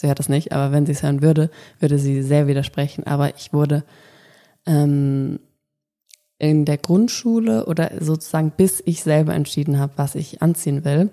[0.00, 3.06] sie hört das nicht, aber wenn sie es hören würde, würde sie sehr widersprechen.
[3.06, 3.84] Aber ich wurde
[4.66, 5.40] ähm,
[6.38, 11.10] in der Grundschule oder sozusagen bis ich selber entschieden habe, was ich anziehen will,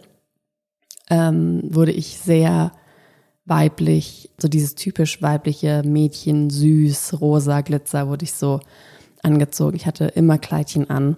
[1.10, 2.72] ähm, wurde ich sehr
[3.46, 8.60] weiblich, so dieses typisch weibliche Mädchen, süß, rosa, Glitzer, wurde ich so
[9.22, 9.76] angezogen.
[9.76, 11.18] Ich hatte immer Kleidchen an.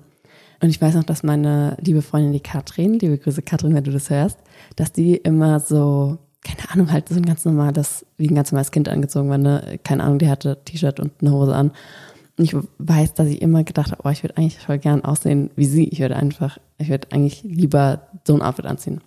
[0.62, 3.92] Und ich weiß noch, dass meine liebe Freundin, die Katrin, liebe Grüße Katrin, wenn du
[3.92, 4.38] das hörst,
[4.76, 8.72] dass die immer so, keine Ahnung, halt so ein ganz normales, wie ein ganz normales
[8.72, 9.80] Kind angezogen war, ne?
[9.84, 11.72] Keine Ahnung, die hatte T-Shirt und eine Hose an.
[12.38, 15.52] Und ich weiß, dass ich immer gedacht habe, oh, ich würde eigentlich voll gern aussehen
[15.58, 15.90] wie sie.
[15.90, 19.02] Ich würde einfach, ich würde eigentlich lieber so ein Outfit anziehen.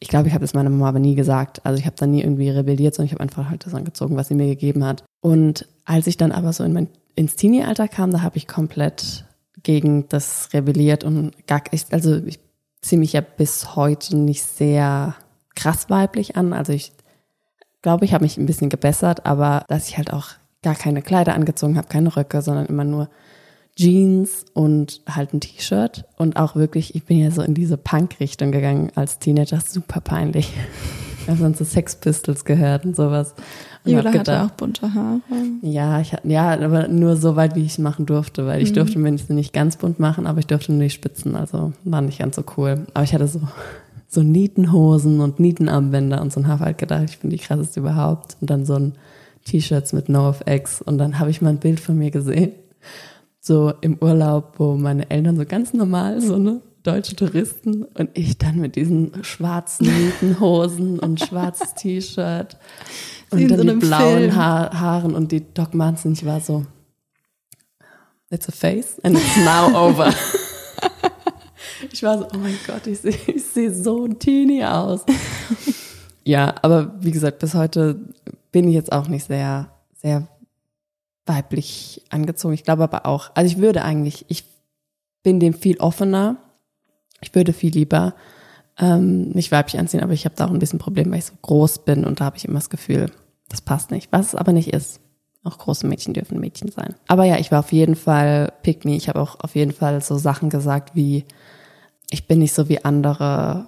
[0.00, 1.64] Ich glaube, ich habe das meiner Mama aber nie gesagt.
[1.64, 4.28] Also ich habe dann nie irgendwie rebelliert, sondern ich habe einfach halt das angezogen, was
[4.28, 5.02] sie mir gegeben hat.
[5.22, 9.24] Und als ich dann aber so in mein, ins Teenie-Alter kam, da habe ich komplett
[9.62, 12.38] gegen das rebelliert und gar, ich, also ich
[12.82, 15.14] ziehe mich ja bis heute nicht sehr
[15.54, 16.52] krass weiblich an.
[16.52, 16.92] Also ich
[17.82, 20.28] glaube, ich habe mich ein bisschen gebessert, aber dass ich halt auch
[20.62, 23.08] gar keine Kleider angezogen habe, keine Röcke, sondern immer nur
[23.76, 28.52] Jeans und halt ein T-Shirt und auch wirklich, ich bin ja so in diese Punk-Richtung
[28.52, 30.52] gegangen als Teenager, super peinlich.
[31.22, 33.34] Ich habe dann so Sex Pistols gehört und sowas.
[33.84, 35.20] Und Jula hatte auch bunte Haare.
[35.62, 38.70] ja, ich, hatte- ja, aber nur so weit, wie ich es machen durfte, weil ich
[38.70, 38.74] Mhm.
[38.74, 42.18] durfte mir nicht ganz bunt machen, aber ich durfte nur die Spitzen, also war nicht
[42.20, 42.86] ganz so cool.
[42.94, 43.40] Aber ich hatte so,
[44.14, 48.36] so Nietenhosen und Nietenarmbänder und so und habe halt gedacht, ich bin die krasseste überhaupt.
[48.40, 48.92] Und dann so ein
[49.44, 52.52] T-Shirts mit NoFX und dann habe ich mal ein Bild von mir gesehen,
[53.40, 58.38] so im Urlaub, wo meine Eltern so ganz normal, so ne, deutsche Touristen und ich
[58.38, 62.56] dann mit diesen schwarzen Nietenhosen und schwarzes T-Shirt
[63.30, 66.20] und dann so die blauen ha Haaren und die Doc Martens.
[66.20, 66.64] Ich war so,
[68.30, 70.12] it's a face and it's now over.
[71.92, 75.04] ich war so, oh mein Gott, ich sehe ich seh so teeny aus.
[76.24, 78.00] ja, aber wie gesagt, bis heute
[78.52, 80.28] bin ich jetzt auch nicht sehr, sehr
[81.26, 82.54] weiblich angezogen.
[82.54, 84.44] Ich glaube aber auch, also ich würde eigentlich, ich
[85.22, 86.36] bin dem viel offener.
[87.20, 88.14] Ich würde viel lieber
[88.78, 91.34] ähm, nicht weiblich anziehen, aber ich habe da auch ein bisschen Problem, weil ich so
[91.40, 93.10] groß bin und da habe ich immer das Gefühl,
[93.48, 94.12] das passt nicht.
[94.12, 95.00] Was es aber nicht ist.
[95.42, 96.94] Auch große Mädchen dürfen Mädchen sein.
[97.06, 98.96] Aber ja, ich war auf jeden Fall Pick me.
[98.96, 101.24] Ich habe auch auf jeden Fall so Sachen gesagt wie,
[102.10, 103.66] ich bin nicht so wie andere.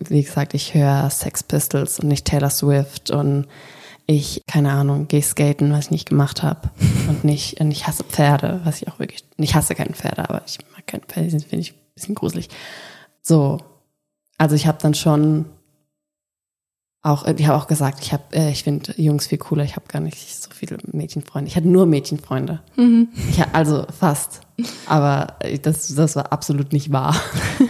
[0.00, 3.46] Wie gesagt, ich höre Sex Pistols und nicht Taylor Swift und
[4.06, 6.70] ich, keine Ahnung, gehe skaten, was ich nicht gemacht habe.
[7.08, 10.42] Und nicht, und ich hasse Pferde, was ich auch wirklich, ich hasse keine Pferde, aber
[10.46, 12.48] ich mag keine Pferde, die finde ich ein bisschen gruselig.
[13.22, 13.58] So.
[14.38, 15.46] Also ich habe dann schon
[17.02, 19.86] auch, ich habe auch gesagt, ich habe, äh, ich finde Jungs viel cooler, ich habe
[19.88, 21.48] gar nicht so viele Mädchenfreunde.
[21.48, 22.60] Ich hatte nur Mädchenfreunde.
[23.30, 24.40] Ich, ha- also fast.
[24.86, 27.14] Aber äh, das, das war absolut nicht wahr.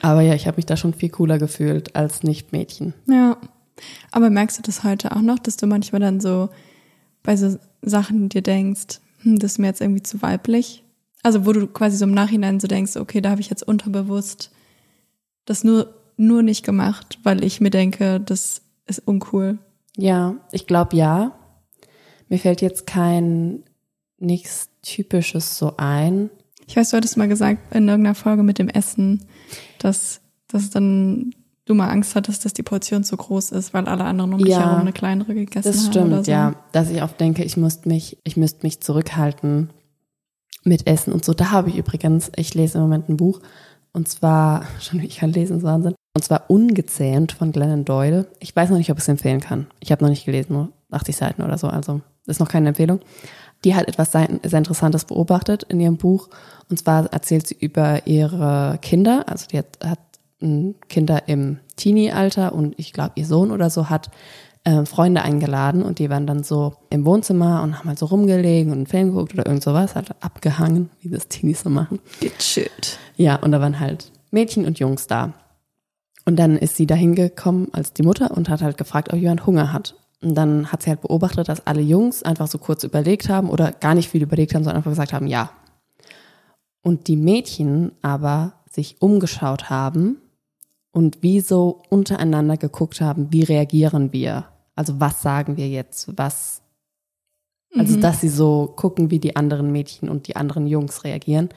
[0.00, 2.94] Aber ja, ich habe mich da schon viel cooler gefühlt als Nicht-Mädchen.
[3.06, 3.36] Ja.
[4.10, 6.48] Aber merkst du das heute auch noch, dass du manchmal dann so
[7.22, 10.84] bei so Sachen dir denkst, hm, das ist mir jetzt irgendwie zu weiblich?
[11.22, 14.50] Also wo du quasi so im Nachhinein so denkst, okay, da habe ich jetzt unterbewusst
[15.48, 19.58] das nur, nur nicht gemacht, weil ich mir denke, das ist uncool.
[19.96, 21.32] Ja, ich glaube ja.
[22.28, 23.64] Mir fällt jetzt kein
[24.18, 26.30] nichts Typisches so ein.
[26.68, 29.24] Ich weiß, du hattest mal gesagt in irgendeiner Folge mit dem Essen,
[29.78, 31.32] dass, dass dann
[31.64, 34.48] du mal Angst hattest, dass die Portion zu groß ist, weil alle anderen um dich
[34.48, 35.90] Ja, herum eine kleinere gegessen Das haben.
[35.92, 36.30] stimmt, oder so.
[36.30, 36.54] ja.
[36.72, 39.70] Dass ich oft denke, ich müsste mich, ich müsste mich zurückhalten
[40.64, 41.34] mit Essen und so.
[41.34, 43.40] Da habe ich übrigens, ich lese im Moment ein Buch
[43.92, 45.94] und zwar, schon ich kann lesen, ist Wahnsinn.
[46.14, 48.26] Und zwar Ungezähmt von Glennon Doyle.
[48.40, 49.66] Ich weiß noch nicht, ob ich es empfehlen kann.
[49.80, 53.00] Ich habe noch nicht gelesen, nur 80 Seiten oder so, also ist noch keine Empfehlung.
[53.64, 56.28] Die hat etwas sehr, Interessantes beobachtet in ihrem Buch.
[56.70, 59.24] Und zwar erzählt sie über ihre Kinder.
[59.26, 59.98] Also die hat, hat
[60.88, 64.10] Kinder im Teenie-Alter und ich glaube, ihr Sohn oder so hat
[64.64, 68.70] äh, Freunde eingeladen und die waren dann so im Wohnzimmer und haben halt so rumgelegen
[68.70, 71.98] und einen Film geguckt oder irgend sowas, halt abgehangen, wie das Teenies so machen.
[72.20, 72.98] Gechillt.
[73.16, 75.32] Ja, und da waren halt Mädchen und Jungs da.
[76.24, 79.46] Und dann ist sie da hingekommen als die Mutter und hat halt gefragt, ob jemand
[79.46, 79.94] Hunger hat.
[80.20, 83.72] Und dann hat sie halt beobachtet, dass alle Jungs einfach so kurz überlegt haben oder
[83.72, 85.50] gar nicht viel überlegt haben, sondern einfach gesagt haben, ja.
[86.82, 90.18] Und die Mädchen aber sich umgeschaut haben
[90.90, 94.46] und wie so untereinander geguckt haben, wie reagieren wir?
[94.74, 96.16] Also was sagen wir jetzt?
[96.16, 96.62] Was,
[97.76, 101.50] also dass sie so gucken, wie die anderen Mädchen und die anderen Jungs reagieren.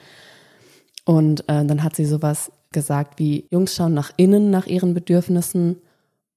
[1.04, 5.78] Und äh, dann hat sie sowas gesagt wie, Jungs schauen nach innen nach ihren Bedürfnissen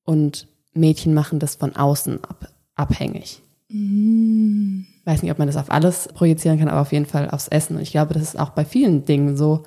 [0.03, 3.41] und Mädchen machen das von außen ab, abhängig.
[5.05, 7.77] Weiß nicht, ob man das auf alles projizieren kann, aber auf jeden Fall aufs Essen.
[7.77, 9.63] Und ich glaube, das ist auch bei vielen Dingen so,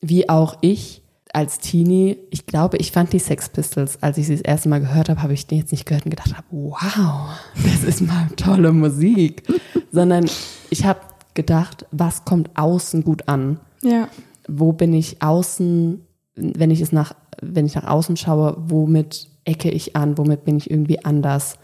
[0.00, 2.18] wie auch ich als Teenie.
[2.30, 5.22] Ich glaube, ich fand die Sex Pistols, als ich sie das erste Mal gehört habe,
[5.22, 9.42] habe ich die jetzt nicht gehört und gedacht habe, wow, das ist mal tolle Musik.
[9.92, 10.28] Sondern
[10.70, 11.00] ich habe
[11.34, 13.60] gedacht, was kommt außen gut an?
[13.82, 14.08] Ja.
[14.48, 19.70] Wo bin ich außen, wenn ich es nach, wenn ich nach außen schaue, womit ecke
[19.70, 21.58] ich an, womit bin ich irgendwie anders?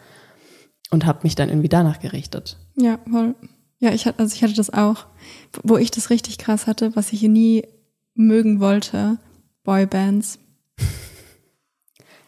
[0.90, 2.56] Und habe mich dann irgendwie danach gerichtet.
[2.76, 3.34] Ja, voll.
[3.78, 5.06] Ja, ich hatte, also ich hatte das auch,
[5.62, 7.62] wo ich das richtig krass hatte, was ich nie
[8.14, 9.18] mögen wollte,
[9.64, 10.38] Boybands.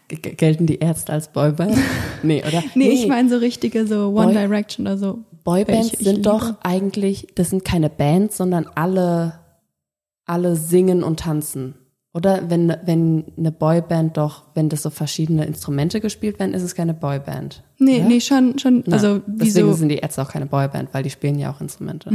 [0.08, 1.76] Gelten die Ärzte als Boyband?
[2.24, 2.64] nee, oder?
[2.74, 5.24] Nee, ich meine so richtige, so One Boy- Direction oder so.
[5.44, 6.20] Boybands sind liebe.
[6.22, 9.38] doch eigentlich, das sind keine Bands, sondern alle,
[10.26, 11.74] alle singen und tanzen.
[12.12, 16.74] Oder wenn, wenn eine Boyband doch, wenn das so verschiedene Instrumente gespielt werden, ist es
[16.74, 17.62] keine Boyband.
[17.78, 18.08] Nee, oder?
[18.08, 21.10] nee, schon, schon, Na, also deswegen so, sind die Ärzte auch keine Boyband, weil die
[21.10, 22.10] spielen ja auch Instrumente.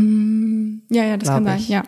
[0.90, 1.70] ja, ja, das kann sein, ich.
[1.70, 1.84] ja.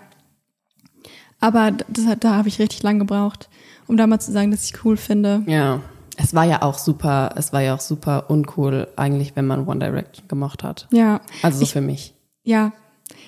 [1.39, 3.49] Aber das, hat- da habe ich richtig lang gebraucht,
[3.87, 5.43] um da mal zu sagen, dass ich cool finde.
[5.45, 5.81] Ja.
[6.19, 9.79] Es war ja auch super, es war ja auch super uncool, eigentlich, wenn man One
[9.79, 10.87] Direction gemocht hat.
[10.91, 12.15] Ja, Also so Ich- für mich.
[12.43, 12.71] ja.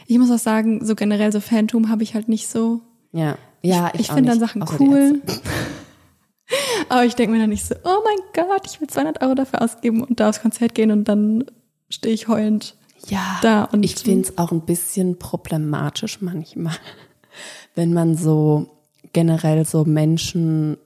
[0.07, 2.81] Ich muss auch sagen, so generell so Phantom habe ich halt nicht so.
[3.11, 3.37] Ja.
[3.61, 5.21] Ja, Ich auch finde dann Sachen außer cool.
[6.89, 8.17] Aber ich denke mir dann nicht so, oh mein
[8.47, 11.45] Gott, ich will 200 Euro dafür ausgeben und da aufs Konzert gehen und dann
[11.89, 12.75] stehe ich heulend
[13.07, 13.65] Ja, da.
[13.65, 16.75] Und ich finde es auch ein bisschen problematisch manchmal,
[17.75, 18.67] wenn man so
[19.13, 20.77] generell so Menschen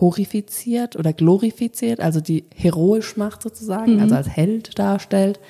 [0.00, 5.40] horifiziert oder glorifiziert, also die heroisch macht sozusagen, also als Held darstellt.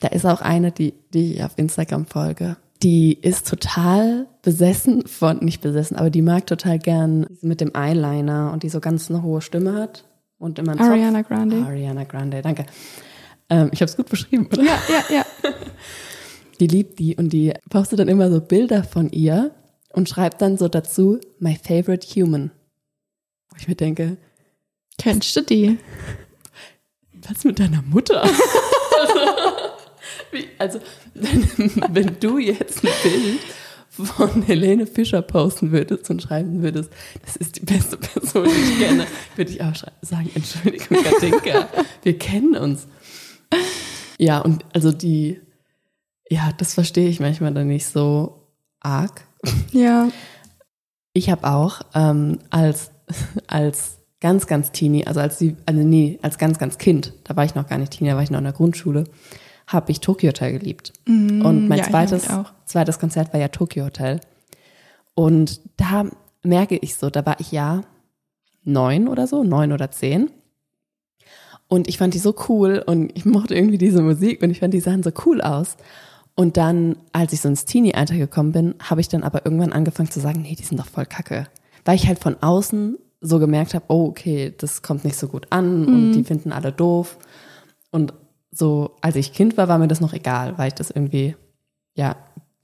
[0.00, 2.56] Da ist auch eine, die, die ich auf Instagram folge.
[2.82, 8.52] Die ist total besessen von, nicht besessen, aber die mag total gern mit dem Eyeliner
[8.52, 10.04] und die so ganz eine hohe Stimme hat
[10.38, 10.90] und immer einen Zopf.
[10.90, 11.56] Ariana Grande.
[11.58, 12.64] Ariana Grande, danke.
[13.50, 14.62] Ähm, ich habe es gut beschrieben, oder?
[14.62, 15.24] Ja, ja, ja.
[16.60, 19.52] Die liebt die und die postet dann immer so Bilder von ihr
[19.94, 22.50] und schreibt dann so dazu, my favorite human.
[23.48, 24.18] Wo ich mir denke,
[25.00, 25.78] Kennst du die?
[27.26, 28.22] was mit deiner Mutter?
[30.58, 30.80] Also,
[31.14, 33.40] wenn, du jetzt ein Bild
[33.88, 36.90] von Helene Fischer posten würdest und schreiben würdest,
[37.24, 41.68] das ist die beste Person, die ich kenne, würde ich auch sagen, Entschuldigung, Katinka,
[42.02, 42.86] wir kennen uns.
[44.18, 45.40] Ja, und also die,
[46.28, 48.46] ja, das verstehe ich manchmal dann nicht so
[48.80, 49.26] arg.
[49.72, 50.08] Ja.
[51.12, 52.92] Ich habe auch ähm, als,
[53.46, 57.54] als ganz, ganz Teenie, also als also nee, als ganz, ganz Kind, da war ich
[57.54, 59.04] noch gar nicht Teenie, da war ich noch in der Grundschule,
[59.70, 60.92] habe ich Tokyo Hotel geliebt.
[61.44, 62.28] Und mein ja, zweites,
[62.66, 64.20] zweites Konzert war ja Tokyo Hotel.
[65.14, 66.06] Und da
[66.42, 67.82] merke ich so, da war ich ja
[68.64, 70.30] neun oder so, neun oder zehn.
[71.68, 74.74] Und ich fand die so cool und ich mochte irgendwie diese Musik und ich fand,
[74.74, 75.76] die sahen so cool aus.
[76.34, 80.10] Und dann, als ich so ins Teenie-Alter gekommen bin, habe ich dann aber irgendwann angefangen
[80.10, 81.46] zu sagen, nee, die sind doch voll kacke.
[81.84, 85.46] Weil ich halt von außen so gemerkt habe, oh, okay, das kommt nicht so gut
[85.50, 87.18] an und die finden alle doof.
[87.90, 88.14] Und
[88.52, 91.36] so, als ich Kind war, war mir das noch egal, weil ich das irgendwie,
[91.94, 92.16] ja,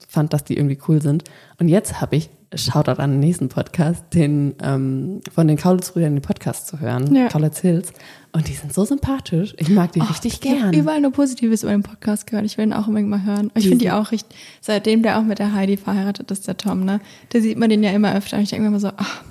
[0.07, 1.23] fand, dass die irgendwie cool sind.
[1.59, 6.21] Und jetzt habe ich, Shoutout an den nächsten Podcast, den ähm, von den Kaulitz-Brüdern den
[6.21, 7.27] Podcast zu hören, Ja.
[7.27, 7.91] Kaulitz Hills.
[8.31, 9.53] Und die sind so sympathisch.
[9.57, 10.73] Ich mag die richtig Ich habe gern.
[10.73, 12.45] überall nur Positives über den Podcast gehört.
[12.45, 13.51] Ich will ihn auch unbedingt mal hören.
[13.53, 16.85] Ich finde die auch richtig, seitdem der auch mit der Heidi verheiratet ist, der Tom,
[16.85, 17.01] ne?
[17.33, 19.23] Da sieht man den ja immer öfter und ich denke mir immer so, ach,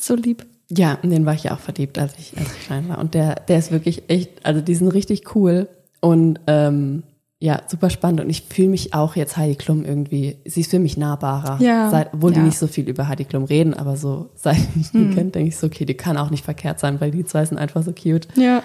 [0.00, 0.46] so lieb.
[0.70, 2.98] Ja, in den war ich ja auch verliebt, als ich, als ich klein war.
[2.98, 5.68] Und der, der ist wirklich echt, also die sind richtig cool
[6.00, 7.02] und ähm,
[7.40, 8.20] ja, super spannend.
[8.20, 11.60] Und ich fühle mich auch jetzt Heidi Klum irgendwie, sie ist für mich nahbarer.
[11.60, 12.44] Ja, Seit, obwohl die ja.
[12.44, 15.56] nicht so viel über Heidi Klum reden, aber so, seit ich die kenne, denke ich
[15.56, 18.28] so, okay, die kann auch nicht verkehrt sein, weil die zwei sind einfach so cute.
[18.36, 18.62] Ja.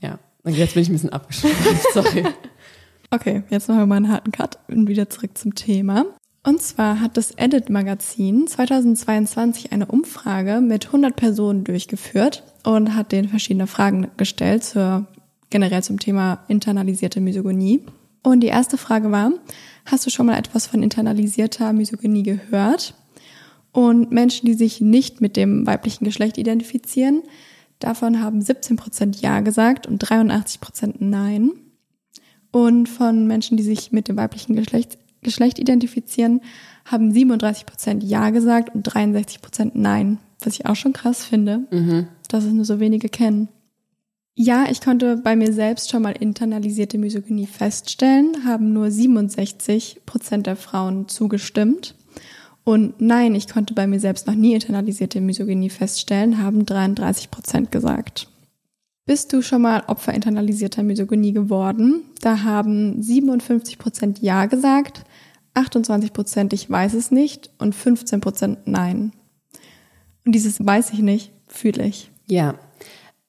[0.00, 0.18] Ja.
[0.44, 1.56] Und jetzt bin ich ein bisschen abgeschweift,
[1.94, 2.24] sorry.
[3.14, 6.06] Okay, jetzt machen wir mal einen harten Cut und wieder zurück zum Thema.
[6.44, 13.12] Und zwar hat das Edit Magazin 2022 eine Umfrage mit 100 Personen durchgeführt und hat
[13.12, 15.06] denen verschiedene Fragen gestellt zur,
[15.50, 17.84] generell zum Thema internalisierte Misogynie.
[18.24, 19.32] Und die erste Frage war,
[19.86, 22.94] hast du schon mal etwas von internalisierter Misogynie gehört?
[23.70, 27.22] Und Menschen, die sich nicht mit dem weiblichen Geschlecht identifizieren,
[27.78, 31.52] davon haben 17 Prozent Ja gesagt und 83 Prozent Nein.
[32.50, 36.40] Und von Menschen, die sich mit dem weiblichen Geschlecht, Geschlecht identifizieren,
[36.84, 40.18] haben 37 Prozent Ja gesagt und 63 Prozent Nein.
[40.44, 41.66] Was ich auch schon krass finde,
[42.28, 43.48] dass es nur so wenige kennen.
[44.34, 50.46] Ja, ich konnte bei mir selbst schon mal internalisierte Misogynie feststellen, haben nur 67 Prozent
[50.46, 51.94] der Frauen zugestimmt.
[52.64, 57.70] Und nein, ich konnte bei mir selbst noch nie internalisierte Misogynie feststellen, haben 33 Prozent
[57.70, 58.28] gesagt.
[59.04, 62.02] Bist du schon mal Opfer internalisierter Misogynie geworden?
[62.20, 65.04] Da haben 57 Prozent Ja gesagt,
[65.54, 69.12] 28 Prozent Ich weiß es nicht und 15 Prozent Nein.
[70.24, 72.10] Und dieses weiß ich nicht, fühle ich.
[72.26, 72.54] Ja,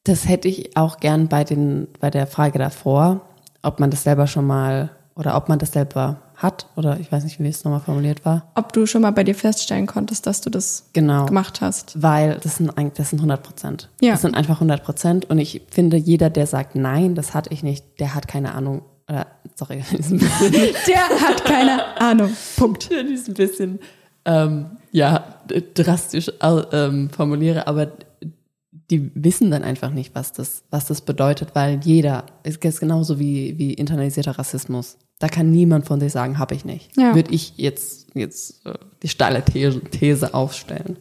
[0.03, 3.21] das hätte ich auch gern bei den, bei der Frage davor,
[3.61, 7.23] ob man das selber schon mal oder ob man das selber hat oder ich weiß
[7.23, 8.51] nicht, wie es nochmal formuliert war.
[8.55, 11.25] Ob du schon mal bei dir feststellen konntest, dass du das Genau.
[11.25, 12.01] gemacht hast.
[12.01, 13.89] Weil das sind das sind 100 Prozent.
[14.01, 14.11] Ja.
[14.11, 15.29] Das sind einfach 100 Prozent.
[15.29, 18.81] Und ich finde, jeder, der sagt, nein, das hatte ich nicht, der hat keine Ahnung.
[19.13, 20.11] Oder, sorry, ist
[20.87, 22.31] Der hat keine Ahnung.
[22.57, 22.89] Punkt.
[22.89, 23.79] die ist ein bisschen,
[24.25, 25.35] ähm, ja,
[25.75, 27.91] drastisch au- ähm, formuliere, aber
[28.89, 33.19] die wissen dann einfach nicht, was das, was das bedeutet, weil jeder, es ist genauso
[33.19, 34.97] wie, wie internalisierter Rassismus.
[35.19, 36.95] Da kann niemand von sich sagen, habe ich nicht.
[36.97, 37.15] Ja.
[37.15, 40.97] Würde ich jetzt, jetzt äh, die steile These, These aufstellen.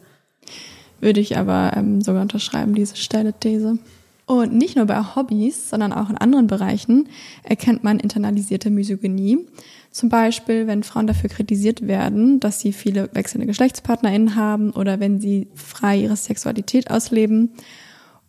[1.01, 3.77] Würde ich aber ähm, sogar unterschreiben, diese steile These.
[4.25, 7.09] Und nicht nur bei Hobbys, sondern auch in anderen Bereichen
[7.43, 9.39] erkennt man internalisierte Misogynie.
[9.91, 15.19] Zum Beispiel, wenn Frauen dafür kritisiert werden, dass sie viele wechselnde GeschlechtspartnerInnen haben oder wenn
[15.19, 17.51] sie frei ihre Sexualität ausleben.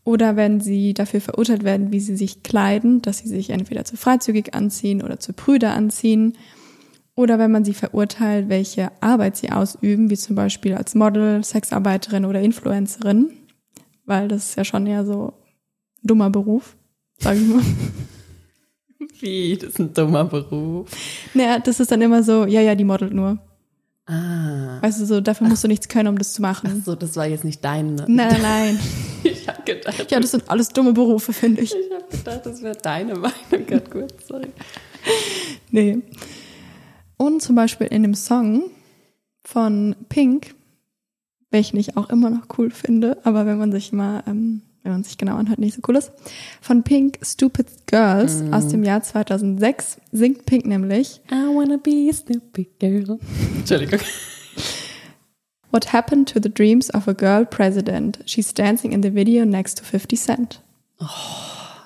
[0.03, 3.97] Oder wenn sie dafür verurteilt werden, wie sie sich kleiden, dass sie sich entweder zu
[3.97, 6.35] freizügig anziehen oder zu prüde anziehen.
[7.15, 12.27] Oder wenn man sie verurteilt, welche Arbeit sie ausüben, wie zum Beispiel als Model, Sexarbeiterin
[12.27, 13.31] oder Influencerin,
[14.05, 15.33] weil das ist ja schon eher so
[16.05, 16.77] dummer Beruf,
[17.19, 17.63] sag ich mal.
[19.21, 20.89] Wie, das ist ein dummer Beruf.
[21.35, 23.39] naja, das ist dann immer so, ja, ja, die modelt nur.
[24.07, 24.83] Ah.
[24.83, 26.83] Weißt du, so, dafür musst du nichts können, um das zu Ach machen.
[26.85, 27.95] so, das war jetzt nicht dein.
[27.95, 28.79] Nein, nein, nein.
[29.27, 31.73] Ich habe gedacht, Ja, das sind alles dumme Berufe, finde ich.
[31.75, 33.33] ich habe gedacht, das wäre deine Meinung.
[33.67, 34.49] Gott, gut, sorry.
[35.71, 36.01] Nee.
[37.17, 38.65] Und zum Beispiel in dem Song
[39.43, 40.55] von Pink,
[41.51, 45.03] welchen ich auch immer noch cool finde, aber wenn man sich mal, ähm, wenn man
[45.03, 46.13] sich genau anhört, nicht so cool ist,
[46.61, 52.15] von Pink Stupid Girls aus dem Jahr 2006 singt Pink nämlich I wanna be a
[52.15, 53.19] stupid girl.
[53.57, 54.01] Entschuldigung.
[55.71, 58.21] What happened to the dreams of a girl president?
[58.27, 60.61] She's dancing in the video next to 50 Cent.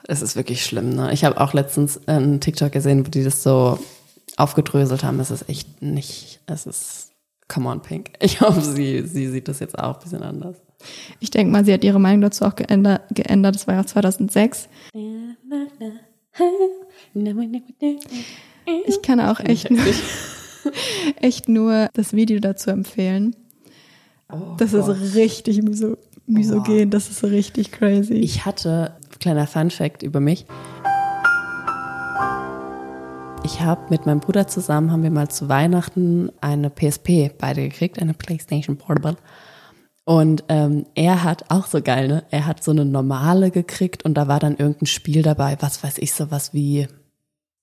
[0.08, 1.12] Es ist wirklich schlimm, ne?
[1.12, 3.78] Ich habe auch letztens einen TikTok gesehen, wo die das so
[4.36, 5.20] aufgedröselt haben.
[5.20, 7.12] Es ist echt nicht, es ist,
[7.46, 8.10] come on, Pink.
[8.20, 10.56] Ich hoffe, sie, sie sieht das jetzt auch ein bisschen anders.
[11.20, 13.02] Ich denke mal, sie hat ihre Meinung dazu auch geändert.
[13.10, 13.54] geändert.
[13.54, 14.68] Das war ja 2006.
[18.86, 19.84] Ich kann auch echt nur,
[21.20, 23.34] echt nur das Video dazu empfehlen.
[24.58, 28.14] das ist richtig miso, misogen, das ist richtig crazy.
[28.14, 30.46] Ich hatte, kleiner Fun Fact über mich.
[33.44, 37.98] Ich habe mit meinem Bruder zusammen, haben wir mal zu Weihnachten eine PSP beide gekriegt,
[37.98, 39.16] eine PlayStation Portable.
[40.08, 42.24] Und ähm, er hat auch so geil, ne?
[42.30, 45.98] Er hat so eine normale gekriegt und da war dann irgendein Spiel dabei, was weiß
[45.98, 46.88] ich, sowas wie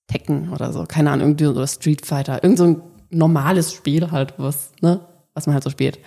[0.06, 4.36] Tekken oder so, keine Ahnung, irgendwie so Street Fighter, irgend so ein normales Spiel halt,
[4.38, 5.00] was, ne,
[5.34, 5.98] was man halt so spielt.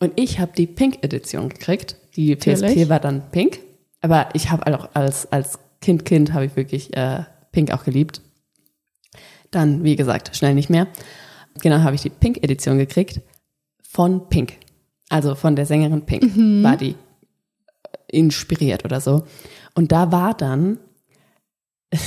[0.00, 1.94] Und ich habe die Pink Edition gekriegt.
[2.16, 2.88] Die PSP Natürlich.
[2.88, 3.60] war dann pink,
[4.00, 8.22] aber ich habe auch als als Kind Kind habe ich wirklich äh, Pink auch geliebt.
[9.52, 10.88] Dann, wie gesagt, schnell nicht mehr.
[11.62, 13.20] Genau, habe ich die Pink Edition gekriegt
[13.84, 14.54] von Pink.
[15.10, 16.22] Also von der Sängerin Pink
[16.64, 16.94] war die
[18.08, 19.24] inspiriert oder so.
[19.74, 20.78] Und da war dann,
[21.90, 22.00] das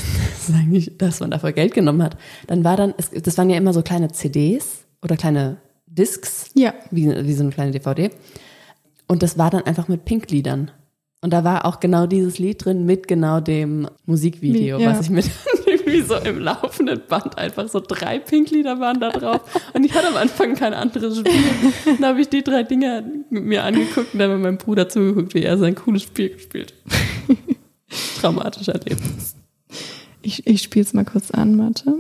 [0.50, 3.58] ist eigentlich, dass man dafür Geld genommen hat, dann war dann, es, das waren ja
[3.58, 6.74] immer so kleine CDs oder kleine Discs, Ja.
[6.92, 8.10] wie, wie so eine kleine DVD.
[9.08, 10.72] Und das war dann einfach mit Pink-Liedern.
[11.22, 14.92] Und da war auch genau dieses Lied drin mit genau dem Musikvideo, Ja.
[14.92, 15.30] was ich mit
[15.74, 19.42] irgendwie so im laufenden Band einfach so drei Pink-Lieder waren da drauf.
[19.74, 21.34] Und ich hatte am Anfang kein anderes Spiel.
[21.86, 25.34] Dann habe ich die drei Dinger mit mir angeguckt und dann hat meinem Bruder zugeguckt,
[25.34, 26.74] wie er sein cooles Spiel gespielt.
[28.22, 29.36] Traumatisch Erlebnis.
[30.22, 31.94] Ich, ich spiele es mal kurz an, warte.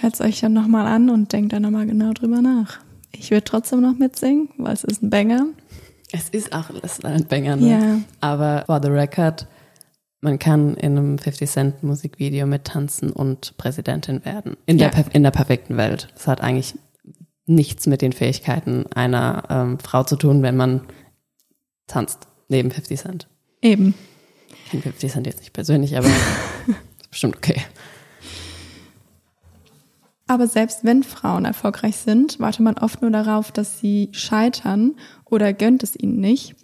[0.00, 2.80] Hört es euch dann nochmal an und denkt dann nochmal genau drüber nach.
[3.12, 5.46] Ich würde trotzdem noch mitsingen, weil es ist ein Banger.
[6.12, 6.66] Es ist auch
[7.04, 7.68] ein Banger, ne?
[7.70, 8.00] Ja.
[8.20, 9.46] Aber for the record,
[10.20, 14.56] man kann in einem 50 Cent Musikvideo mittanzen und Präsidentin werden.
[14.66, 14.90] In, Ja.
[14.90, 16.08] der, in der perfekten Welt.
[16.14, 16.74] Das hat eigentlich
[17.46, 20.82] nichts mit den Fähigkeiten einer ähm, Frau zu tun, wenn man
[21.86, 23.26] tanzt neben 50 Cent.
[23.62, 23.94] Eben.
[24.64, 26.06] Ich kenne 50 Cent jetzt nicht persönlich, aber
[27.00, 27.60] ist bestimmt okay.
[30.28, 34.94] Aber selbst wenn Frauen erfolgreich sind, wartet man oft nur darauf, dass sie scheitern
[35.32, 36.54] oder gönnt es ihnen nicht.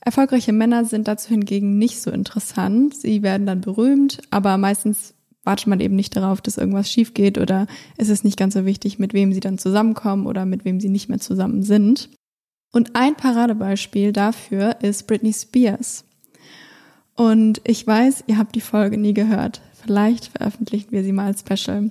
[0.00, 2.96] Erfolgreiche Männer sind dazu hingegen nicht so interessant.
[2.96, 7.38] Sie werden dann berühmt, aber meistens wartet man eben nicht darauf, dass irgendwas schief geht
[7.38, 10.80] oder es ist nicht ganz so wichtig, mit wem sie dann zusammenkommen oder mit wem
[10.80, 12.10] sie nicht mehr zusammen sind.
[12.72, 16.04] Und ein Paradebeispiel dafür ist Britney Spears.
[17.14, 19.60] Und ich weiß, ihr habt die Folge nie gehört.
[19.84, 21.90] Vielleicht veröffentlichen wir sie mal als Special.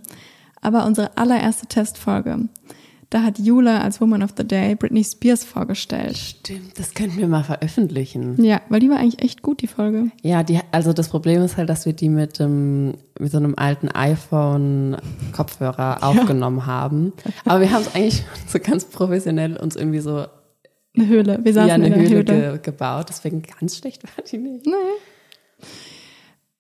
[0.62, 2.50] Aber unsere allererste Testfolge,
[3.12, 6.18] Da hat Jule als Woman of the Day Britney Spears vorgestellt.
[6.18, 8.42] Stimmt, das könnten wir mal veröffentlichen.
[8.42, 10.12] Ja, weil die war eigentlich echt gut, die Folge.
[10.24, 13.56] Ja, die, also das Problem ist halt, dass wir die mit, ähm, mit so einem
[13.58, 17.12] alten iPhone-Kopfhörer aufgenommen haben.
[17.44, 20.26] Aber wir haben es eigentlich so ganz professionell uns irgendwie so
[20.96, 21.40] Eine Höhle.
[21.44, 22.52] Wir saßen wie eine in der Höhle, Höhle.
[22.54, 23.08] Ge gebaut.
[23.10, 24.66] Deswegen ganz schlecht war die nicht.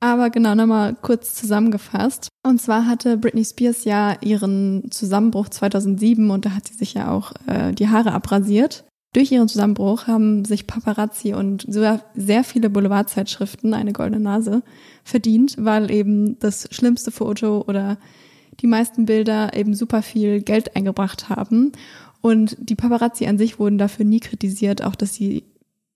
[0.03, 2.27] Aber genau, nochmal kurz zusammengefasst.
[2.43, 7.11] Und zwar hatte Britney Spears ja ihren Zusammenbruch 2007 und da hat sie sich ja
[7.11, 8.83] auch äh, die Haare abrasiert.
[9.13, 14.63] Durch ihren Zusammenbruch haben sich Paparazzi und sehr, sehr viele Boulevardzeitschriften eine goldene Nase
[15.03, 17.97] verdient, weil eben das schlimmste Foto oder
[18.59, 21.73] die meisten Bilder eben super viel Geld eingebracht haben.
[22.21, 25.43] Und die Paparazzi an sich wurden dafür nie kritisiert, auch dass sie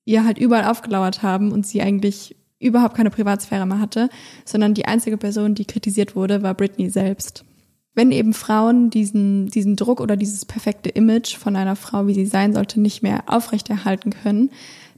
[0.03, 4.09] ihr halt überall aufgelauert haben und sie eigentlich überhaupt keine Privatsphäre mehr hatte,
[4.45, 7.45] sondern die einzige Person, die kritisiert wurde, war Britney selbst.
[7.93, 12.25] Wenn eben Frauen diesen, diesen Druck oder dieses perfekte Image von einer Frau, wie sie
[12.25, 14.51] sein sollte, nicht mehr aufrechterhalten können,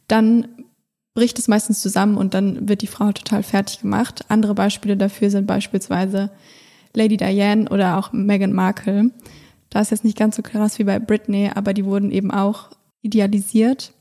[0.07, 0.47] dann
[1.13, 4.25] bricht es meistens zusammen und dann wird die Frau total fertig gemacht.
[4.29, 6.31] Andere Beispiele dafür sind beispielsweise
[6.95, 9.11] Lady Diane oder auch Meghan Markle.
[9.69, 12.69] Da ist jetzt nicht ganz so krass wie bei Britney, aber die wurden eben auch
[13.01, 13.93] idealisiert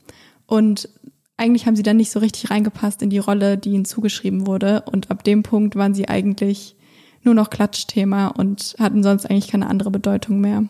[0.45, 0.89] und
[1.37, 4.83] eigentlich haben sie dann nicht so richtig reingepasst in die Rolle, die ihnen zugeschrieben wurde.
[4.91, 6.75] Und ab dem Punkt waren sie eigentlich
[7.23, 10.63] nur noch Klatschthema und hatten sonst eigentlich keine andere Bedeutung mehr.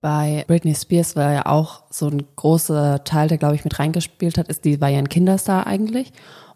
[0.00, 4.38] Bei Britney Spears war ja auch so ein großer Teil, der glaube ich mit reingespielt
[4.38, 6.12] hat, ist, die war ja ein Kinderstar eigentlich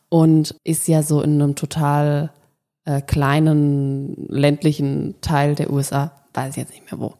[0.08, 2.30] und ist ja so in einem total
[2.86, 7.14] äh, kleinen ländlichen Teil der USA, weiß ich jetzt nicht mehr wo,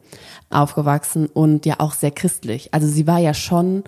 [0.49, 2.73] aufgewachsen und ja auch sehr christlich.
[2.73, 3.83] Also sie war ja schon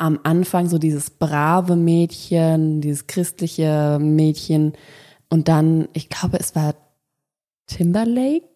[0.00, 4.72] am Anfang so dieses brave Mädchen, dieses christliche Mädchen
[5.28, 6.74] und dann, ich glaube, es war
[7.66, 8.46] Timberlake,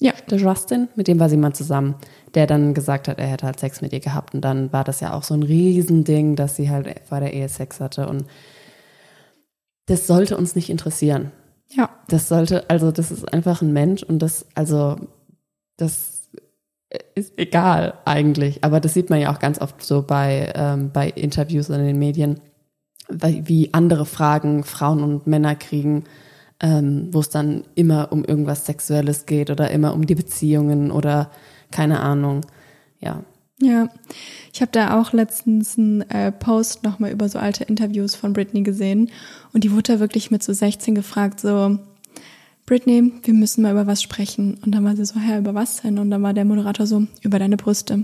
[0.00, 0.12] Ja.
[0.30, 1.96] der Justin, mit dem war sie mal zusammen,
[2.34, 5.00] der dann gesagt hat, er hätte halt Sex mit ihr gehabt und dann war das
[5.00, 8.24] ja auch so ein Riesending, dass sie halt vor der Ehe Sex hatte und
[9.86, 11.32] das sollte uns nicht interessieren.
[11.68, 11.90] Ja.
[12.08, 14.96] Das sollte, also das ist einfach ein Mensch und das, also
[15.76, 16.13] das
[17.14, 18.64] ist egal eigentlich.
[18.64, 21.98] Aber das sieht man ja auch ganz oft so bei, ähm, bei Interviews in den
[21.98, 22.40] Medien,
[23.08, 26.04] wie andere Fragen Frauen und Männer kriegen,
[26.60, 31.30] ähm, wo es dann immer um irgendwas Sexuelles geht oder immer um die Beziehungen oder
[31.70, 32.42] keine Ahnung.
[33.00, 33.22] Ja.
[33.60, 33.88] Ja,
[34.52, 38.62] ich habe da auch letztens einen äh, Post nochmal über so alte Interviews von Britney
[38.62, 39.10] gesehen
[39.52, 41.78] und die wurde da wirklich mit so 16 gefragt, so,
[42.66, 44.58] Britney, wir müssen mal über was sprechen.
[44.64, 45.98] Und dann war sie so, hä, über was denn?
[45.98, 47.94] Und dann war der Moderator so, über deine Brüste.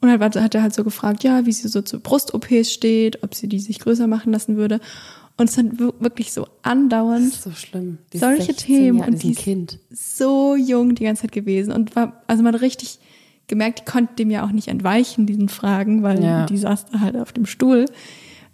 [0.00, 3.34] Und dann hat er halt so gefragt, ja, wie sie so zu Brust-OPs steht, ob
[3.36, 4.80] sie die sich größer machen lassen würde.
[5.36, 7.98] Und es wir- wirklich so andauernd So schlimm.
[8.12, 9.78] Die ist solche 16 Themen Jahre, und die die ist ist Kind.
[9.90, 12.98] so jung die ganze Zeit gewesen und war, also man hat richtig
[13.46, 16.46] gemerkt, die konnte dem ja auch nicht entweichen, diesen Fragen, weil Ja.
[16.46, 17.86] die saß da halt auf dem Stuhl.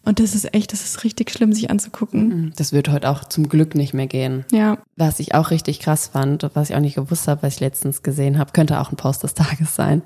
[0.04, 2.52] Und das ist echt, das ist richtig schlimm, sich anzugucken.
[2.56, 4.44] Das wird heute auch zum Glück nicht mehr gehen.
[4.52, 7.60] Ja, Was ich auch richtig krass fand, was ich auch nicht gewusst habe, was ich
[7.60, 10.02] letztens gesehen habe, könnte auch ein Post des Tages sein,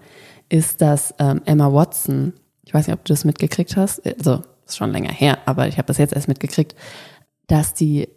[0.49, 2.32] ist, dass ähm, Emma Watson,
[2.64, 5.78] ich weiß nicht, ob du das mitgekriegt hast, also ist schon länger her, aber ich
[5.78, 6.74] habe das jetzt erst mitgekriegt,
[7.47, 8.09] dass die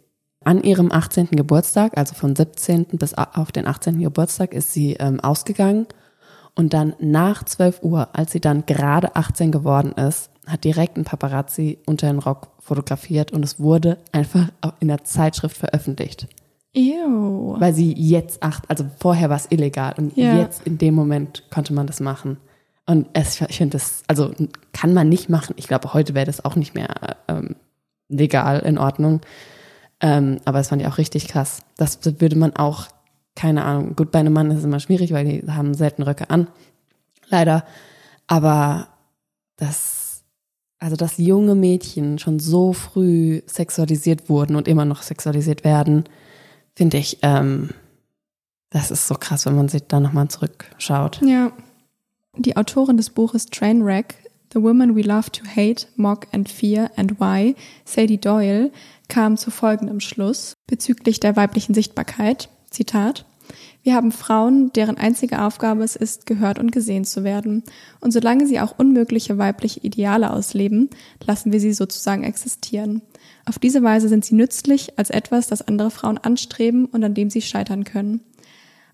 [0.44, 1.28] an ihrem 18.
[1.30, 2.86] Geburtstag, also von 17.
[2.92, 4.00] bis auf den 18.
[4.00, 5.86] Geburtstag, ist sie ähm, ausgegangen
[6.54, 11.04] und dann nach 12 Uhr, als sie dann gerade 18 geworden ist, hat direkt ein
[11.04, 14.48] Paparazzi unter den Rock fotografiert und es wurde einfach
[14.80, 16.28] in der Zeitschrift veröffentlicht.
[16.74, 17.56] ew.
[17.58, 20.36] Weil sie jetzt acht, also vorher war es illegal und Ja.
[20.38, 22.36] jetzt in dem Moment konnte man das machen.
[22.86, 24.32] Und es, ich finde das, also
[24.72, 25.54] kann man nicht machen.
[25.58, 27.56] Ich glaube, heute wäre das auch nicht mehr ähm,
[28.08, 29.22] legal in Ordnung.
[30.00, 31.62] Ähm, aber das fand ich auch richtig krass.
[31.78, 32.86] Das würde man auch,
[33.34, 36.30] keine Ahnung, gut, bei einem Mann ist es immer schwierig, weil die haben selten Röcke
[36.30, 36.46] an.
[37.28, 37.64] Leider.
[38.28, 38.88] Aber
[39.56, 40.05] das,
[40.86, 46.04] also dass junge Mädchen schon so früh sexualisiert wurden und immer noch sexualisiert werden,
[46.76, 47.70] finde ich, ähm,
[48.70, 51.20] das ist so krass, wenn man sich da nochmal zurückschaut.
[51.22, 51.50] Ja.
[52.36, 54.14] Die Autorin des Buches Trainwreck,
[54.52, 58.70] The Women We Love to Hate, Mock and Fear and Why, Sadie Doyle,
[59.08, 62.48] kam zu folgendem Schluss bezüglich der weiblichen Sichtbarkeit.
[62.70, 63.26] Zitat.
[63.82, 67.62] Wir haben Frauen, deren einzige Aufgabe es ist, gehört und gesehen zu werden.
[68.00, 70.90] Und solange sie auch unmögliche weibliche Ideale ausleben,
[71.24, 73.02] lassen wir sie sozusagen existieren.
[73.44, 77.30] Auf diese Weise sind sie nützlich als etwas, das andere Frauen anstreben und an dem
[77.30, 78.20] sie scheitern können.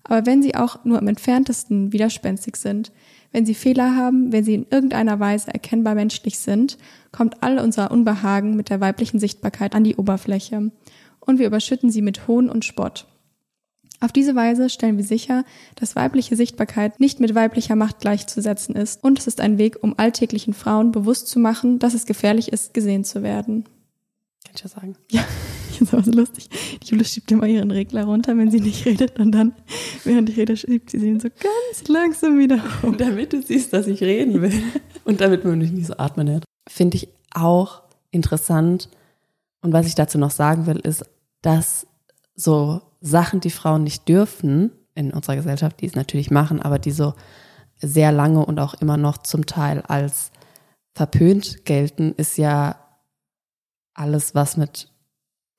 [0.03, 2.91] Aber wenn sie auch nur im entferntesten widerspenstig sind,
[3.31, 6.77] wenn sie Fehler haben, wenn sie in irgendeiner Weise erkennbar menschlich sind,
[7.11, 10.71] kommt all unser Unbehagen mit der weiblichen Sichtbarkeit an die Oberfläche
[11.19, 13.07] und wir überschütten sie mit Hohn und Spott.
[13.99, 19.03] Auf diese Weise stellen wir sicher, dass weibliche Sichtbarkeit nicht mit weiblicher Macht gleichzusetzen ist
[19.03, 22.73] und es ist ein Weg, um alltäglichen Frauen bewusst zu machen, dass es gefährlich ist,
[22.73, 23.63] gesehen zu werden.
[24.43, 24.95] Kann ich ja sagen.
[25.09, 25.25] Ja,
[25.83, 26.49] finde aber so lustig.
[26.81, 29.53] Die Jule schiebt immer ihren Regler runter, wenn sie nicht redet und dann,
[30.03, 32.95] während ich rede, schiebt sie ihn so ganz langsam wieder hoch.
[32.95, 34.63] damit du siehst, dass ich reden will.
[35.05, 36.45] Und damit man mich nicht so atmen hört.
[36.67, 38.89] Finde ich auch interessant.
[39.61, 41.05] Und was ich dazu noch sagen will, ist,
[41.41, 41.87] dass
[42.35, 46.91] so Sachen, die Frauen nicht dürfen in unserer Gesellschaft, die es natürlich machen, aber die
[46.91, 47.13] so
[47.77, 50.31] sehr lange und auch immer noch zum Teil als
[50.95, 52.75] verpönt gelten, ist ja
[53.93, 54.91] alles, was mit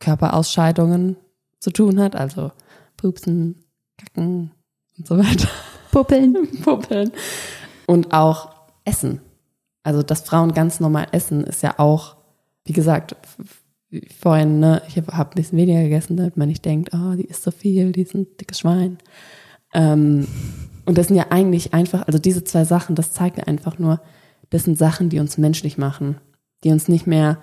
[0.01, 1.17] Körperausscheidungen
[1.61, 2.53] zu tun hat, also
[2.97, 3.65] Pupsen,
[3.99, 4.53] Kacken
[4.97, 5.49] und so weiter.
[5.91, 6.49] Puppeln.
[6.63, 7.13] Puppeln.
[7.87, 8.55] Und auch
[8.85, 9.21] Essen.
[9.83, 12.17] Also, dass Frauen ganz normal essen, ist ja auch,
[12.65, 13.17] wie gesagt,
[14.19, 17.43] vorhin, ne, ich habe ein bisschen weniger gegessen, damit man nicht denkt, oh, die isst
[17.43, 18.99] so viel, die ist ein dickes Schwein.
[19.73, 20.27] Ähm,
[20.87, 24.01] und das sind ja eigentlich einfach, also diese zwei Sachen, das zeigt ja einfach nur,
[24.51, 26.17] das sind Sachen, die uns menschlich machen,
[26.63, 27.39] die uns nicht mehr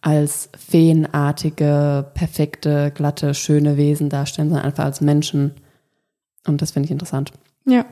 [0.00, 5.52] als feenartige, perfekte, glatte, schöne Wesen darstellen, sondern einfach als Menschen.
[6.46, 7.32] Und das finde ich interessant.
[7.66, 7.84] Ja.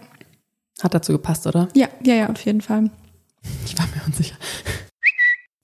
[0.82, 1.68] Hat dazu gepasst, oder?
[1.74, 2.90] Ja, ja, ja, auf jeden Fall.
[3.64, 4.33] Ich war mir unsicher.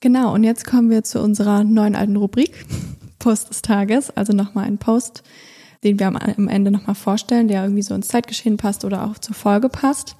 [0.00, 2.64] Genau, und jetzt kommen wir zu unserer neuen alten Rubrik,
[3.18, 4.10] Post des Tages.
[4.10, 5.22] Also nochmal ein Post,
[5.84, 9.34] den wir am, Ende nochmal vorstellen, der irgendwie so ins Zeitgeschehen passt oder auch zur
[9.34, 10.16] Folge passt.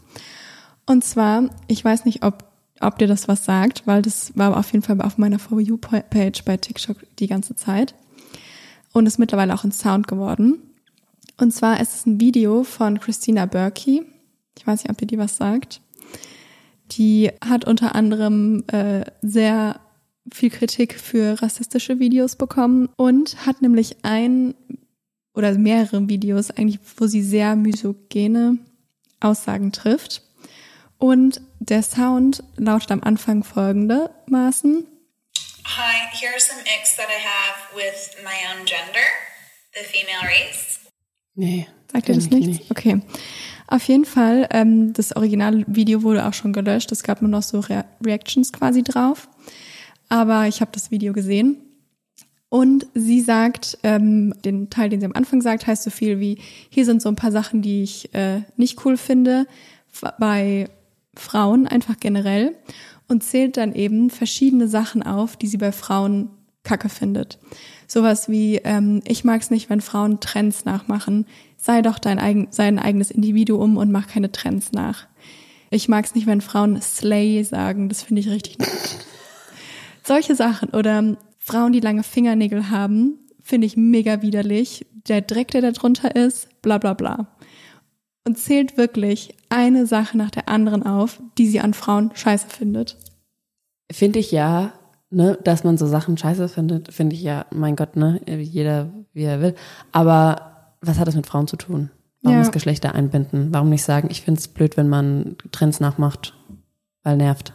[0.84, 2.44] Und zwar, ich weiß nicht, ob,
[2.80, 6.44] ob dir das was sagt, weil das war auf jeden Fall auf meiner For You-Page
[6.44, 7.94] bei TikTok die ganze Zeit.
[8.92, 10.58] Und ist mittlerweile auch ein Sound geworden.
[11.38, 14.02] Und zwar ist es ein Video von Christina Berkey.
[14.58, 15.80] Ich weiß nicht, ob dir die was sagt.
[16.92, 19.80] Die hat unter anderem äh, sehr
[20.32, 24.54] viel Kritik für rassistische Videos bekommen und hat nämlich ein
[25.34, 28.58] oder mehrere Videos eigentlich, wo sie sehr misogene
[29.20, 30.22] Aussagen trifft.
[30.98, 34.86] Und der Sound lautet am Anfang folgendermaßen.
[35.64, 39.06] Hi, here are some icks that I have with my own gender,
[39.72, 40.80] the female race.
[41.34, 41.66] Nee.
[41.92, 42.70] Sagt ihr das nicht?
[42.70, 43.00] Okay.
[43.70, 46.90] Auf jeden Fall, ähm, das Originalvideo wurde auch schon gelöscht.
[46.90, 49.28] Es gab nur noch so Re Reactions quasi drauf.
[50.08, 51.56] Aber ich habe das Video gesehen.
[52.48, 56.38] Und sie sagt, ähm, den Teil, den sie am Anfang sagt, heißt so viel wie,
[56.68, 59.46] hier sind so ein paar Sachen, die ich äh, nicht cool finde,
[60.18, 60.68] bei
[61.14, 62.56] Frauen einfach generell.
[63.06, 66.30] Und zählt dann eben verschiedene Sachen auf, die sie bei Frauen
[66.62, 67.38] kacke findet.
[67.86, 71.26] Sowas wie, ähm, ich mag es nicht, wenn Frauen Trends nachmachen.
[71.56, 75.06] Sei doch dein, eigen, sei ein eigenes Individuum und mach keine Trends nach.
[75.70, 77.88] Ich mag es nicht, wenn Frauen Slay sagen.
[77.88, 78.58] Das finde ich richtig
[80.02, 84.86] solche Sachen oder Frauen, die lange Fingernägel haben, finde ich mega widerlich.
[85.08, 87.36] Der Dreck, der da drunter ist, bla bla bla.
[88.26, 92.96] Und zählt wirklich eine Sache nach der anderen auf, die sie an Frauen scheiße findet.
[93.90, 94.72] Finde ich ja,
[95.10, 99.24] ne, dass man so Sachen scheiße findet, finde ich ja, mein Gott, ne, jeder wie
[99.24, 99.54] er will.
[99.92, 101.90] Aber was hat das mit Frauen zu tun?
[102.22, 102.42] Warum Ja.
[102.42, 103.48] das Geschlechter einbinden?
[103.52, 106.34] Warum nicht sagen, ich finde es blöd, wenn man Trends nachmacht,
[107.02, 107.54] weil nervt.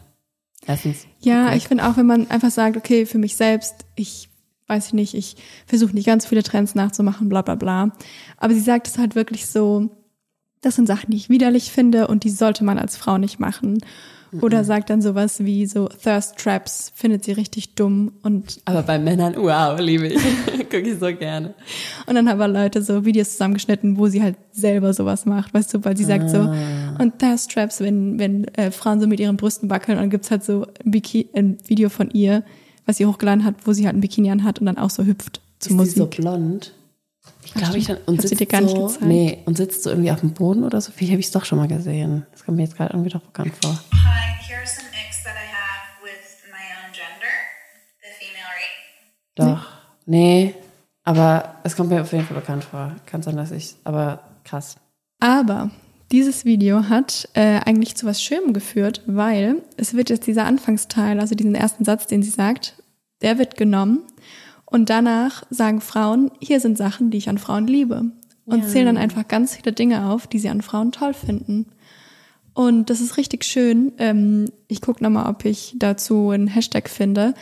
[0.66, 1.06] Erstens.
[1.20, 4.28] Ja, ich finde auch, wenn man einfach sagt, okay, für mich selbst, ich
[4.66, 5.36] weiß ich nicht, ich
[5.66, 7.92] versuche nicht ganz viele Trends nachzumachen, bla bla bla.
[8.36, 9.90] Aber sie sagt es halt wirklich so,
[10.60, 13.78] das sind Sachen, die ich widerlich finde und die sollte man als Frau nicht machen.
[14.42, 18.98] Oder sagt dann sowas wie so Thirst Traps findet sie richtig dumm und Aber bei
[18.98, 20.20] Männern, wow, liebe ich.
[20.70, 21.54] Gucke ich so gerne.
[22.06, 25.74] und dann haben wir Leute so Videos zusammengeschnitten, wo sie halt selber sowas macht, weißt
[25.74, 26.38] du, weil sie sagt so
[26.98, 30.30] und Thirst Traps, wenn wenn äh, Frauen so mit ihren Brüsten wackeln und dann gibt's
[30.30, 32.42] halt so ein, Biki ein Video von ihr,
[32.86, 35.40] was sie hochgeladen hat, wo sie halt ein Bikini anhat und dann auch so hüpft
[35.58, 35.96] zur Ist Musik.
[35.96, 36.72] so blond?
[37.46, 39.02] Ich glaube, ich dann, und Ich sitzt dir gar nicht so, gezeigt.
[39.06, 40.90] nee, und sitzt so irgendwie auf dem Boden oder so.
[40.92, 42.26] Vielleicht habe ich es doch schon mal gesehen.
[42.32, 43.70] Das kommt mir jetzt gerade irgendwie doch bekannt vor.
[43.92, 47.32] Hi, here are some icks that I have with my own gender,
[48.02, 49.62] the female race.
[49.62, 49.66] Doch.
[50.06, 50.54] Nee,
[51.04, 52.96] aber es kommt mir auf jeden Fall bekannt vor.
[53.06, 54.76] Kann sein, dass ich, aber krass.
[55.20, 55.70] Aber
[56.12, 61.20] dieses Video hat äh, eigentlich zu was Schönem geführt, weil es wird jetzt dieser Anfangsteil,
[61.20, 62.74] also diesen ersten Satz, den sie sagt,
[63.22, 64.00] der wird genommen
[64.76, 68.10] und danach sagen Frauen, hier sind Sachen, die ich an Frauen liebe
[68.44, 71.64] und zählen dann einfach ganz viele Dinge auf, die sie an Frauen toll finden.
[72.52, 73.92] Und das ist richtig schön.
[73.96, 77.32] Ähm, ich gucke nochmal, ob ich dazu einen Hashtag finde.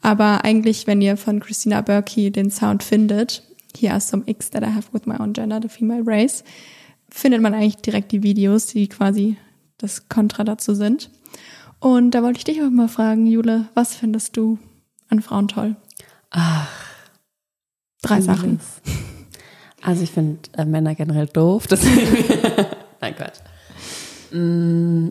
[0.00, 3.42] Aber eigentlich, wenn ihr von Christina Berkey den Sound findet,
[3.76, 6.44] here are some X that I have with my own gender, the female race,
[7.10, 9.38] findet man eigentlich direkt die Videos, die quasi
[9.76, 11.10] das Kontra dazu sind.
[11.80, 14.60] Und da wollte ich dich auch mal fragen, Jule, was findest du
[15.08, 15.74] an Frauen toll?
[16.38, 16.68] Ach.
[18.02, 18.60] Drei Sachen.
[19.82, 21.66] Also ich finde äh, Männer generell doof.
[23.00, 23.40] Nein, Quatsch.
[24.32, 25.08] Mm,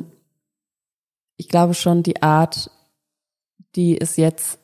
[1.38, 2.69] Ich glaube schon die Art,
[3.76, 4.59] die es jetzt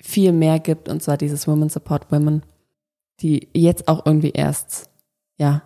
[0.00, 2.42] viel mehr gibt, und zwar dieses Women Support Women,
[3.20, 4.90] die jetzt auch irgendwie erst,
[5.38, 5.62] ja,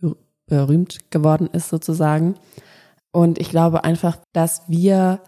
[0.00, 0.16] ber-
[0.46, 2.34] berühmt geworden ist sozusagen.
[3.12, 5.20] Und ich glaube einfach, dass wir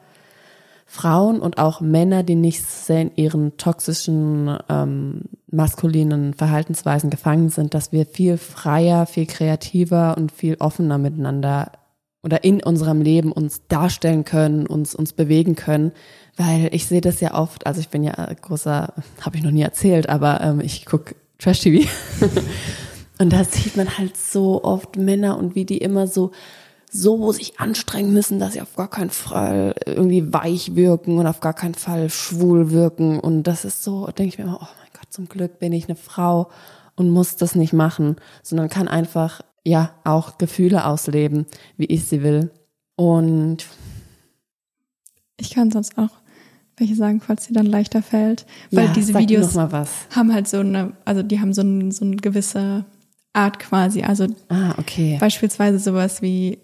[0.88, 7.74] Frauen und auch Männer, die nicht sehr in ihren toxischen, ähm, maskulinen Verhaltensweisen gefangen sind,
[7.74, 11.72] dass wir viel freier, viel kreativer und viel offener miteinander
[12.22, 15.92] oder in unserem Leben uns darstellen können, uns uns bewegen können,
[16.36, 19.62] weil ich sehe das ja oft, also ich bin ja großer, habe ich noch nie
[19.62, 21.88] erzählt, aber ähm, ich guck Trash TV
[23.18, 26.30] und da sieht man halt so oft Männer und wie die immer so
[26.96, 31.40] so sich anstrengen müssen, dass sie auf gar keinen Fall irgendwie weich wirken und auf
[31.40, 33.20] gar keinen Fall schwul wirken.
[33.20, 35.88] Und das ist so, denke ich mir immer, oh mein Gott, zum Glück bin ich
[35.88, 36.48] eine Frau
[36.96, 42.22] und muss das nicht machen, sondern kann einfach, ja, auch Gefühle ausleben, wie ich sie
[42.22, 42.50] will.
[42.96, 43.66] Und
[45.36, 46.10] Ich kann sonst auch
[46.78, 48.44] welche sagen, falls dir dann leichter fällt.
[48.70, 52.16] Weil ja, diese Videos haben halt so eine, also die haben so, ein, so eine
[52.16, 52.84] gewisse
[53.32, 54.02] Art quasi.
[54.02, 55.16] Also Ah, okay.
[55.18, 56.58] beispielsweise sowas wie,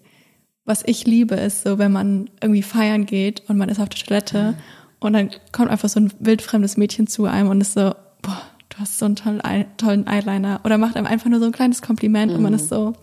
[0.65, 3.99] was ich liebe, ist so, wenn man irgendwie feiern geht und man ist auf der
[4.05, 4.55] Toilette
[4.99, 8.77] und dann kommt einfach so ein wildfremdes Mädchen zu einem und ist so, boah, du
[8.79, 9.41] hast so einen tollen,
[9.77, 10.61] tollen Eyeliner.
[10.63, 12.93] Oder macht einem einfach nur so ein kleines Kompliment und man ist so,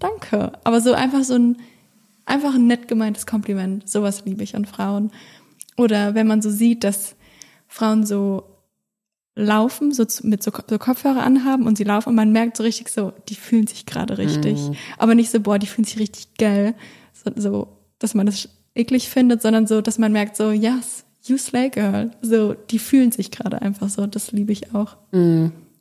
[0.00, 0.52] danke.
[0.64, 1.56] Aber so einfach so ein,
[2.26, 3.88] einfach ein nett gemeintes Kompliment.
[3.88, 5.12] Sowas liebe ich an Frauen.
[5.76, 7.14] Oder wenn man so sieht, dass
[7.68, 8.44] Frauen so
[9.36, 12.62] laufen, so zu- mit so, so Kopfhörer anhaben und sie laufen und man merkt so
[12.62, 14.58] richtig so, die fühlen sich gerade richtig.
[14.98, 16.74] Aber nicht so, boah, die fühlen sich richtig geil.
[17.14, 21.38] So, so, dass man das eklig findet, sondern so, dass man merkt so, yes, you
[21.38, 22.10] slay girl.
[22.20, 24.06] So, die fühlen sich gerade einfach so.
[24.06, 24.96] Das liebe ich auch.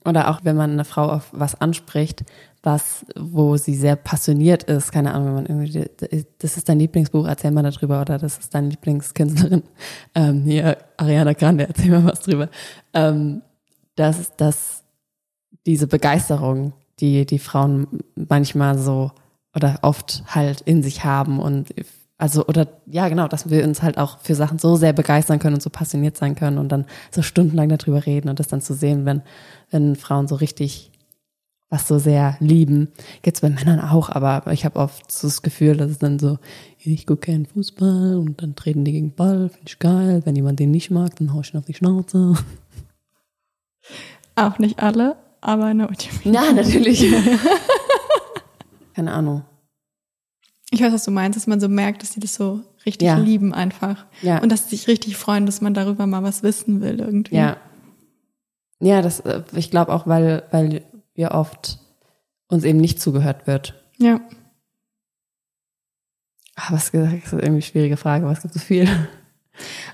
[0.05, 2.23] Oder auch wenn man eine Frau auf was anspricht,
[2.61, 5.89] was, wo sie sehr passioniert ist, keine Ahnung, wenn man irgendwie,
[6.39, 9.63] das ist dein Lieblingsbuch, erzähl mal darüber, oder das ist deine Lieblingskünstlerin,
[10.15, 12.49] ähm, hier, Ariana Grande, erzähl mal was drüber.
[12.93, 13.41] Ähm,
[13.95, 14.83] dass, dass
[15.65, 19.11] diese Begeisterung, die die Frauen manchmal so
[19.55, 21.73] oder oft halt in sich haben und
[22.17, 25.55] also oder ja genau, dass wir uns halt auch für Sachen so sehr begeistern können
[25.55, 28.73] und so passioniert sein können und dann so stundenlang darüber reden und das dann zu
[28.73, 29.21] sehen, wenn
[29.71, 30.91] wenn Frauen so richtig
[31.73, 32.89] was so sehr lieben.
[33.23, 36.37] Gibt's bei Männern auch, aber ich habe oft so das Gefühl, dass es dann so,
[36.77, 40.21] ich gucke gern Fußball und dann treten die gegen den Ball, finde ich geil.
[40.23, 42.35] Wenn jemand den nicht mag, dann hau ich ihn auf die Schnauze.
[44.35, 45.75] Auch nicht alle, aber you
[46.23, 46.33] mean.
[46.35, 47.07] Ja, natürlich.
[48.95, 49.43] Keine Ahnung.
[50.71, 53.17] Ich weiß, was du meinst, dass man so merkt, dass sie das so richtig Ja.
[53.17, 54.05] lieben einfach.
[54.21, 54.41] Ja.
[54.41, 57.35] Und dass sie sich richtig freuen, dass man darüber mal was wissen will irgendwie.
[57.35, 57.57] Ja.
[58.79, 60.83] Ja, das, äh, ich glaube auch, weil, weil
[61.15, 61.79] wir oft
[62.47, 63.75] uns eben nicht zugehört wird.
[63.97, 64.19] Ja.
[66.55, 68.87] Ah, was gesagt, das ist irgendwie eine schwierige Frage, was gibt so viel?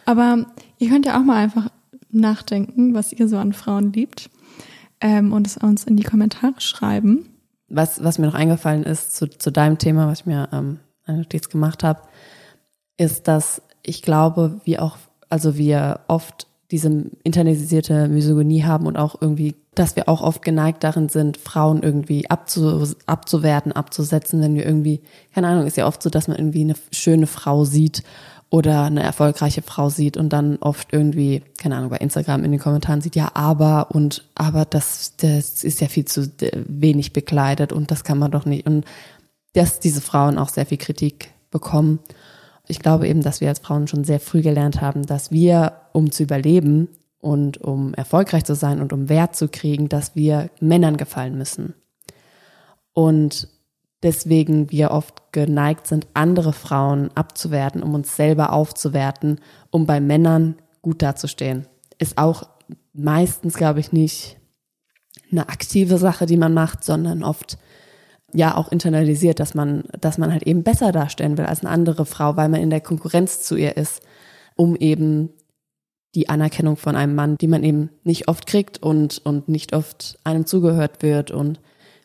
[0.05, 0.45] Aber
[0.77, 1.69] ihr könnt ja auch mal einfach
[2.09, 4.29] nachdenken, was ihr so an Frauen liebt.
[5.01, 7.29] Ähm, und es uns in die Kommentare schreiben.
[7.69, 11.19] Was, was mir noch eingefallen ist zu, zu deinem Thema, was ich mir ähm, eine
[11.19, 12.01] Notiz gemacht habe,
[12.97, 14.97] ist, dass ich glaube, wir auch,
[15.29, 20.83] also wir oft diese internalisierte Misogynie haben und auch irgendwie, dass wir auch oft geneigt
[20.83, 25.01] darin sind, Frauen irgendwie abzu, abzuwerten, abzusetzen, wenn wir irgendwie,
[25.33, 28.03] keine Ahnung, ist ja oft so, dass man irgendwie eine schöne Frau sieht
[28.49, 32.59] oder eine erfolgreiche Frau sieht und dann oft irgendwie, keine Ahnung, bei Instagram in den
[32.59, 36.31] Kommentaren sieht, ja, aber und aber das, das ist ja viel zu
[36.67, 38.65] wenig bekleidet und das kann man doch nicht.
[38.65, 38.85] Und
[39.53, 41.99] dass diese Frauen auch sehr viel Kritik bekommen.
[42.67, 46.11] Ich glaube eben, dass wir als Frauen schon sehr früh gelernt haben, dass wir, um
[46.11, 46.87] zu überleben
[47.19, 51.73] und um erfolgreich zu sein und um Wert zu kriegen, dass wir Männern gefallen müssen.
[52.93, 53.47] Und
[54.03, 59.39] deswegen wir oft geneigt sind, andere Frauen abzuwerten, um uns selber aufzuwerten,
[59.71, 61.67] um bei Männern gut dazustehen.
[61.97, 62.43] Ist auch
[62.93, 64.37] meistens, glaube ich, nicht
[65.31, 67.57] eine aktive Sache, die man macht, sondern oft
[68.33, 72.05] ja auch internalisiert, dass man, dass man halt eben besser darstellen will als eine andere
[72.05, 74.01] Frau, weil man in der Konkurrenz zu ihr ist,
[74.55, 75.29] um eben
[76.15, 80.17] die Anerkennung von einem Mann, die man eben nicht oft kriegt und, und nicht oft
[80.23, 81.59] einem zugehört wird und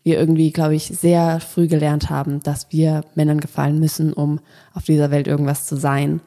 [0.04, 4.38] wir irgendwie, glaube ich, sehr früh gelernt haben, dass wir Männern gefallen müssen, um
[4.74, 6.20] auf dieser Welt irgendwas zu sein.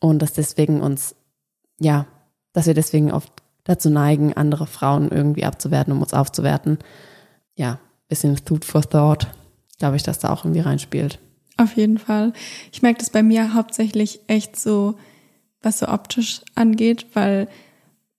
[0.00, 1.16] Und dass deswegen uns,
[1.80, 2.06] ja,
[2.52, 3.32] dass wir deswegen oft
[3.64, 6.78] dazu neigen, andere Frauen irgendwie abzuwerten, um uns aufzuwerten.
[7.54, 9.28] Ja, bisschen Food for Thought,
[9.78, 11.18] glaube ich, dass da auch irgendwie reinspielt.
[11.56, 12.32] Auf jeden Fall.
[12.70, 14.96] Ich merke das bei mir hauptsächlich echt so,
[15.62, 17.48] was so optisch angeht, weil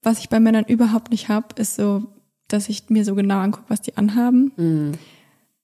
[0.02, 2.04] was ich bei Männern überhaupt nicht hab, ist so
[2.54, 4.52] dass ich mir so genau angucke, was die anhaben.
[4.58, 4.91] Mhm.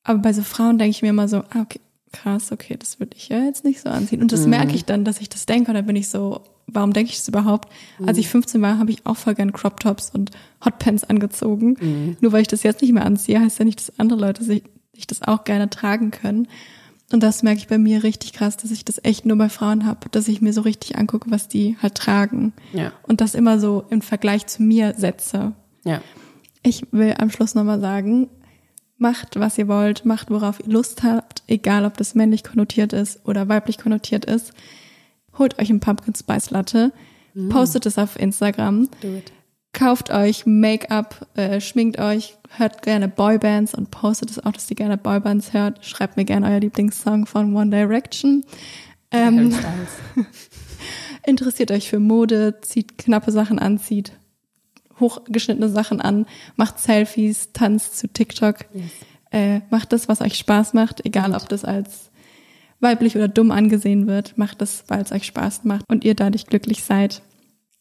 [0.03, 1.79] Aber bei so Frauen denke ich mir immer so, ah, okay,
[2.13, 4.21] krass, okay, das würde ich ja jetzt nicht so anziehen.
[4.21, 4.51] Und das Mhm.
[4.51, 7.17] merke ich dann, dass ich das denke und dann bin ich so, warum denke ich
[7.17, 7.69] das überhaupt?
[7.99, 8.07] Mhm.
[8.07, 10.31] Als ich 15 war, habe ich auch voll gern Crop Tops und
[10.63, 11.75] Hotpants angezogen.
[11.79, 12.17] Mhm.
[12.21, 14.63] Nur weil ich das jetzt nicht mehr anziehe, heißt ja nicht, dass andere Leute sich,
[14.93, 16.47] sich das auch gerne tragen können.
[17.11, 19.85] Und das merke ich bei mir richtig krass, dass ich das echt nur bei Frauen
[19.85, 22.51] habe, dass ich mir so richtig angucke, was die halt tragen.
[22.73, 22.91] Ja.
[23.03, 25.53] Und das immer so im Vergleich zu mir setze.
[25.85, 26.01] Ja.
[26.68, 28.30] Ich will am Schluss nochmal sagen,
[28.97, 33.26] macht, was ihr wollt, macht, worauf ihr Lust habt, egal ob das männlich konnotiert ist
[33.26, 34.51] oder weiblich konnotiert ist.
[35.38, 36.91] Holt euch ein Pumpkin Spice Latte,
[37.47, 38.89] postet es auf Instagram,
[39.72, 44.76] kauft euch Make-up, äh, schminkt euch, hört gerne Boybands und postet es auch, dass ihr
[44.76, 45.86] gerne Boybands hört.
[45.86, 48.43] Schreibt mir gerne euer Lieblingssong von One Direction.
[49.11, 49.55] Ähm,
[51.26, 54.11] interessiert euch für Mode, zieht knappe Sachen an, zieht
[54.99, 56.25] hochgeschnittene Sachen an,
[56.55, 58.65] macht Selfies, tanzt zu TikTok,
[59.31, 62.11] äh, macht das, was euch Spaß macht, egal ob das als
[62.79, 66.45] weiblich oder dumm angesehen wird, macht das, weil es euch Spaß macht und ihr dadurch
[66.45, 67.21] glücklich seid.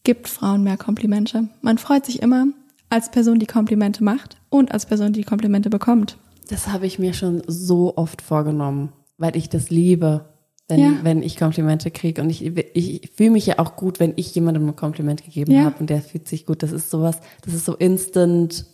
[0.05, 1.49] Gibt Frauen mehr Komplimente.
[1.63, 2.47] Man freut sich immer
[2.89, 6.17] als Person, die Komplimente macht und als Person, die Komplimente bekommt.
[6.49, 10.36] Das habe ich mir schon so oft vorgenommen, weil ich das liebe,
[10.69, 10.93] wenn, Ja.
[11.03, 12.21] wenn ich Komplimente kriege.
[12.23, 15.65] Und ich, ich fühle mich ja auch gut, wenn ich jemandem ein Kompliment gegeben Ja.
[15.65, 16.63] habe und der fühlt sich gut.
[16.63, 18.67] Das ist sowas, das ist so instant,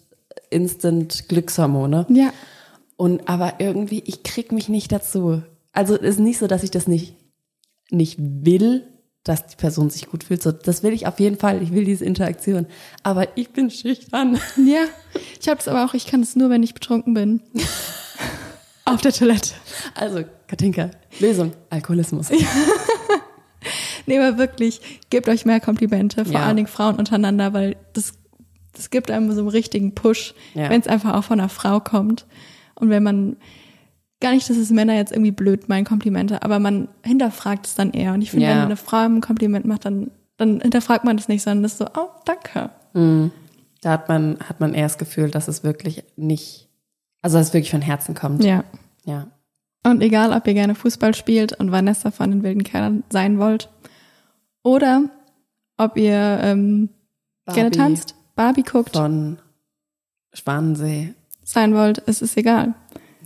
[0.51, 2.07] instant Glückshormone.
[2.09, 2.33] Ja.
[2.97, 5.43] Und aber irgendwie, ich krieg mich nicht dazu.
[5.73, 7.15] Also es ist nicht so, dass ich das nicht,
[7.91, 8.85] nicht will,
[9.25, 10.43] dass die Person sich gut fühlt.
[10.43, 11.63] So, das will ich auf jeden Fall.
[11.63, 12.67] Ich will diese Interaktion.
[13.03, 14.39] Aber ich bin schüchtern.
[14.57, 14.85] Ja,
[15.41, 17.41] ich habe es aber auch, ich kann es nur, wenn ich betrunken bin.
[18.85, 19.53] Auf der Toilette.
[19.95, 22.29] Also, Katinka, Lösung, Alkoholismus.
[24.07, 24.81] Nee, aber wirklich,
[25.11, 26.41] gebt euch mehr Komplimente, vor Ja.
[26.47, 28.15] allen Dingen Frauen untereinander, weil das,
[28.73, 30.69] das gibt einem so einen richtigen Push, Ja.
[30.69, 32.27] wenn es einfach auch von einer Frau kommt.
[32.75, 33.37] Und wenn man,
[34.21, 37.93] gar nicht, dass es Männer jetzt irgendwie blöd meinen, Komplimente, aber man hinterfragt es dann
[37.93, 38.13] eher.
[38.13, 38.53] Und ich finde, Ja.
[38.57, 41.79] wenn eine Frau ein Kompliment macht, dann, dann hinterfragt man das nicht, sondern das ist
[41.79, 42.71] so, oh, danke.
[43.83, 46.69] Da hat man, hat man eher das Gefühl, dass es wirklich nicht,
[47.23, 48.43] also dass es wirklich von Herzen kommt.
[48.43, 48.65] Ja.
[49.05, 49.29] Ja.
[49.85, 53.69] Und egal, ob ihr gerne Fußball spielt und Vanessa von den wilden Kerlen sein wollt,
[54.63, 55.05] oder
[55.77, 56.89] ob ihr ähm,
[57.53, 59.39] gerne tanzt, Barbie guckt, Von
[60.33, 61.15] Schwanensee.
[61.43, 62.75] sein wollt, es ist egal.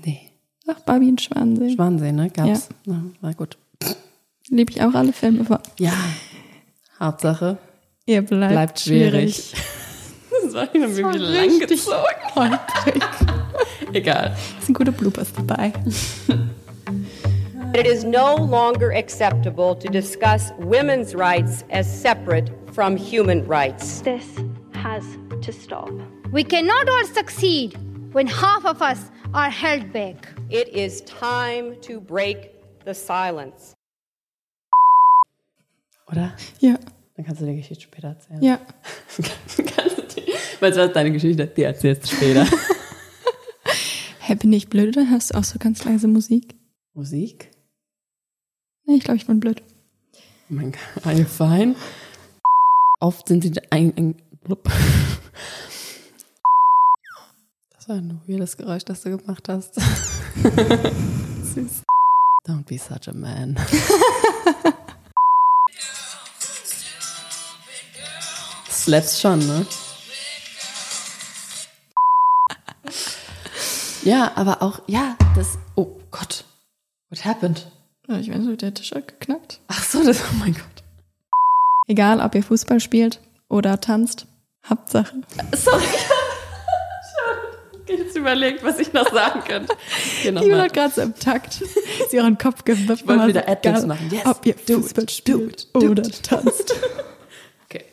[0.04, 0.30] Nee.
[0.66, 1.74] Ach, Barbie in Schwanensee.
[1.74, 2.30] Schwanensee, ne?
[2.30, 2.68] Gab's.
[2.86, 3.02] Ja.
[3.20, 3.58] Na gut.
[4.48, 5.58] Liebe ich auch alle Filme von.
[5.78, 5.92] Ja.
[6.98, 7.58] Hauptsache,
[8.06, 9.52] Ihr bleibt, bleibt schwierig.
[10.44, 11.96] das war irgendwie war lang richtig gezogen.
[12.34, 13.02] holprig.
[13.92, 14.34] Egal.
[14.58, 15.72] Es sind gute Bloopers dabei.
[17.76, 24.00] It is no longer acceptable to discuss women's rights as separate from human rights.
[24.00, 24.24] This
[24.72, 25.04] has
[25.42, 25.90] to stop.
[26.32, 27.76] We cannot all succeed
[28.14, 30.26] when half of us are held back.
[30.48, 32.50] It is time to break
[32.86, 33.74] the silence.
[36.10, 36.34] Oder?
[36.60, 36.78] Ja,
[37.16, 38.42] Dann kannst du die Geschichte später erzählen.
[38.42, 38.58] ja.
[39.76, 42.46] kannst du die, weißt du was, deine Geschichte, die erzählst du später.
[44.20, 46.54] Hä, bin ich blöd oder hörst du auch so ganz leise Musik?
[46.94, 47.50] Musik?
[48.86, 49.62] Nee, ich glaube, ich bin blöd.
[50.48, 51.74] Mein Gott, are you fine?
[53.00, 54.14] Oft sind sie ein, ein
[54.44, 54.62] blub.
[57.74, 59.74] Das war ein weirdes Geräusch, das du gemacht hast.
[61.54, 61.82] Süß.
[62.46, 63.56] Don't be such a man.
[68.70, 69.66] Slaps schon, ne?
[74.04, 76.44] Ja, aber auch, ja, das, oh Gott.
[77.10, 77.66] What happened?
[78.08, 79.60] Ich weiß nicht, der Tisch hat geknackt.
[79.68, 80.62] Ach so, das, oh mein Gott.
[81.88, 84.26] Egal, ob ihr Fußball spielt oder tanzt,
[84.68, 85.14] Hauptsache.
[85.54, 85.82] Sorry.
[87.88, 89.72] Ich hab jetzt überlegt, was ich noch sagen könnte.
[90.20, 91.62] Hier Die hat gerade so im Takt
[92.10, 93.06] sie ihren Kopf gewippt.
[93.06, 94.08] wollte war wieder so, Adlibs machen.
[94.10, 96.22] Yes, ob ihr Fußball it, do spielt it, do oder it.
[96.24, 96.74] tanzt.
[97.70, 97.84] Okay.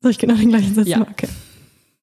[0.00, 1.00] Soll ich genau den gleichen Satz Ja.
[1.00, 1.10] machen?
[1.12, 1.28] Okay.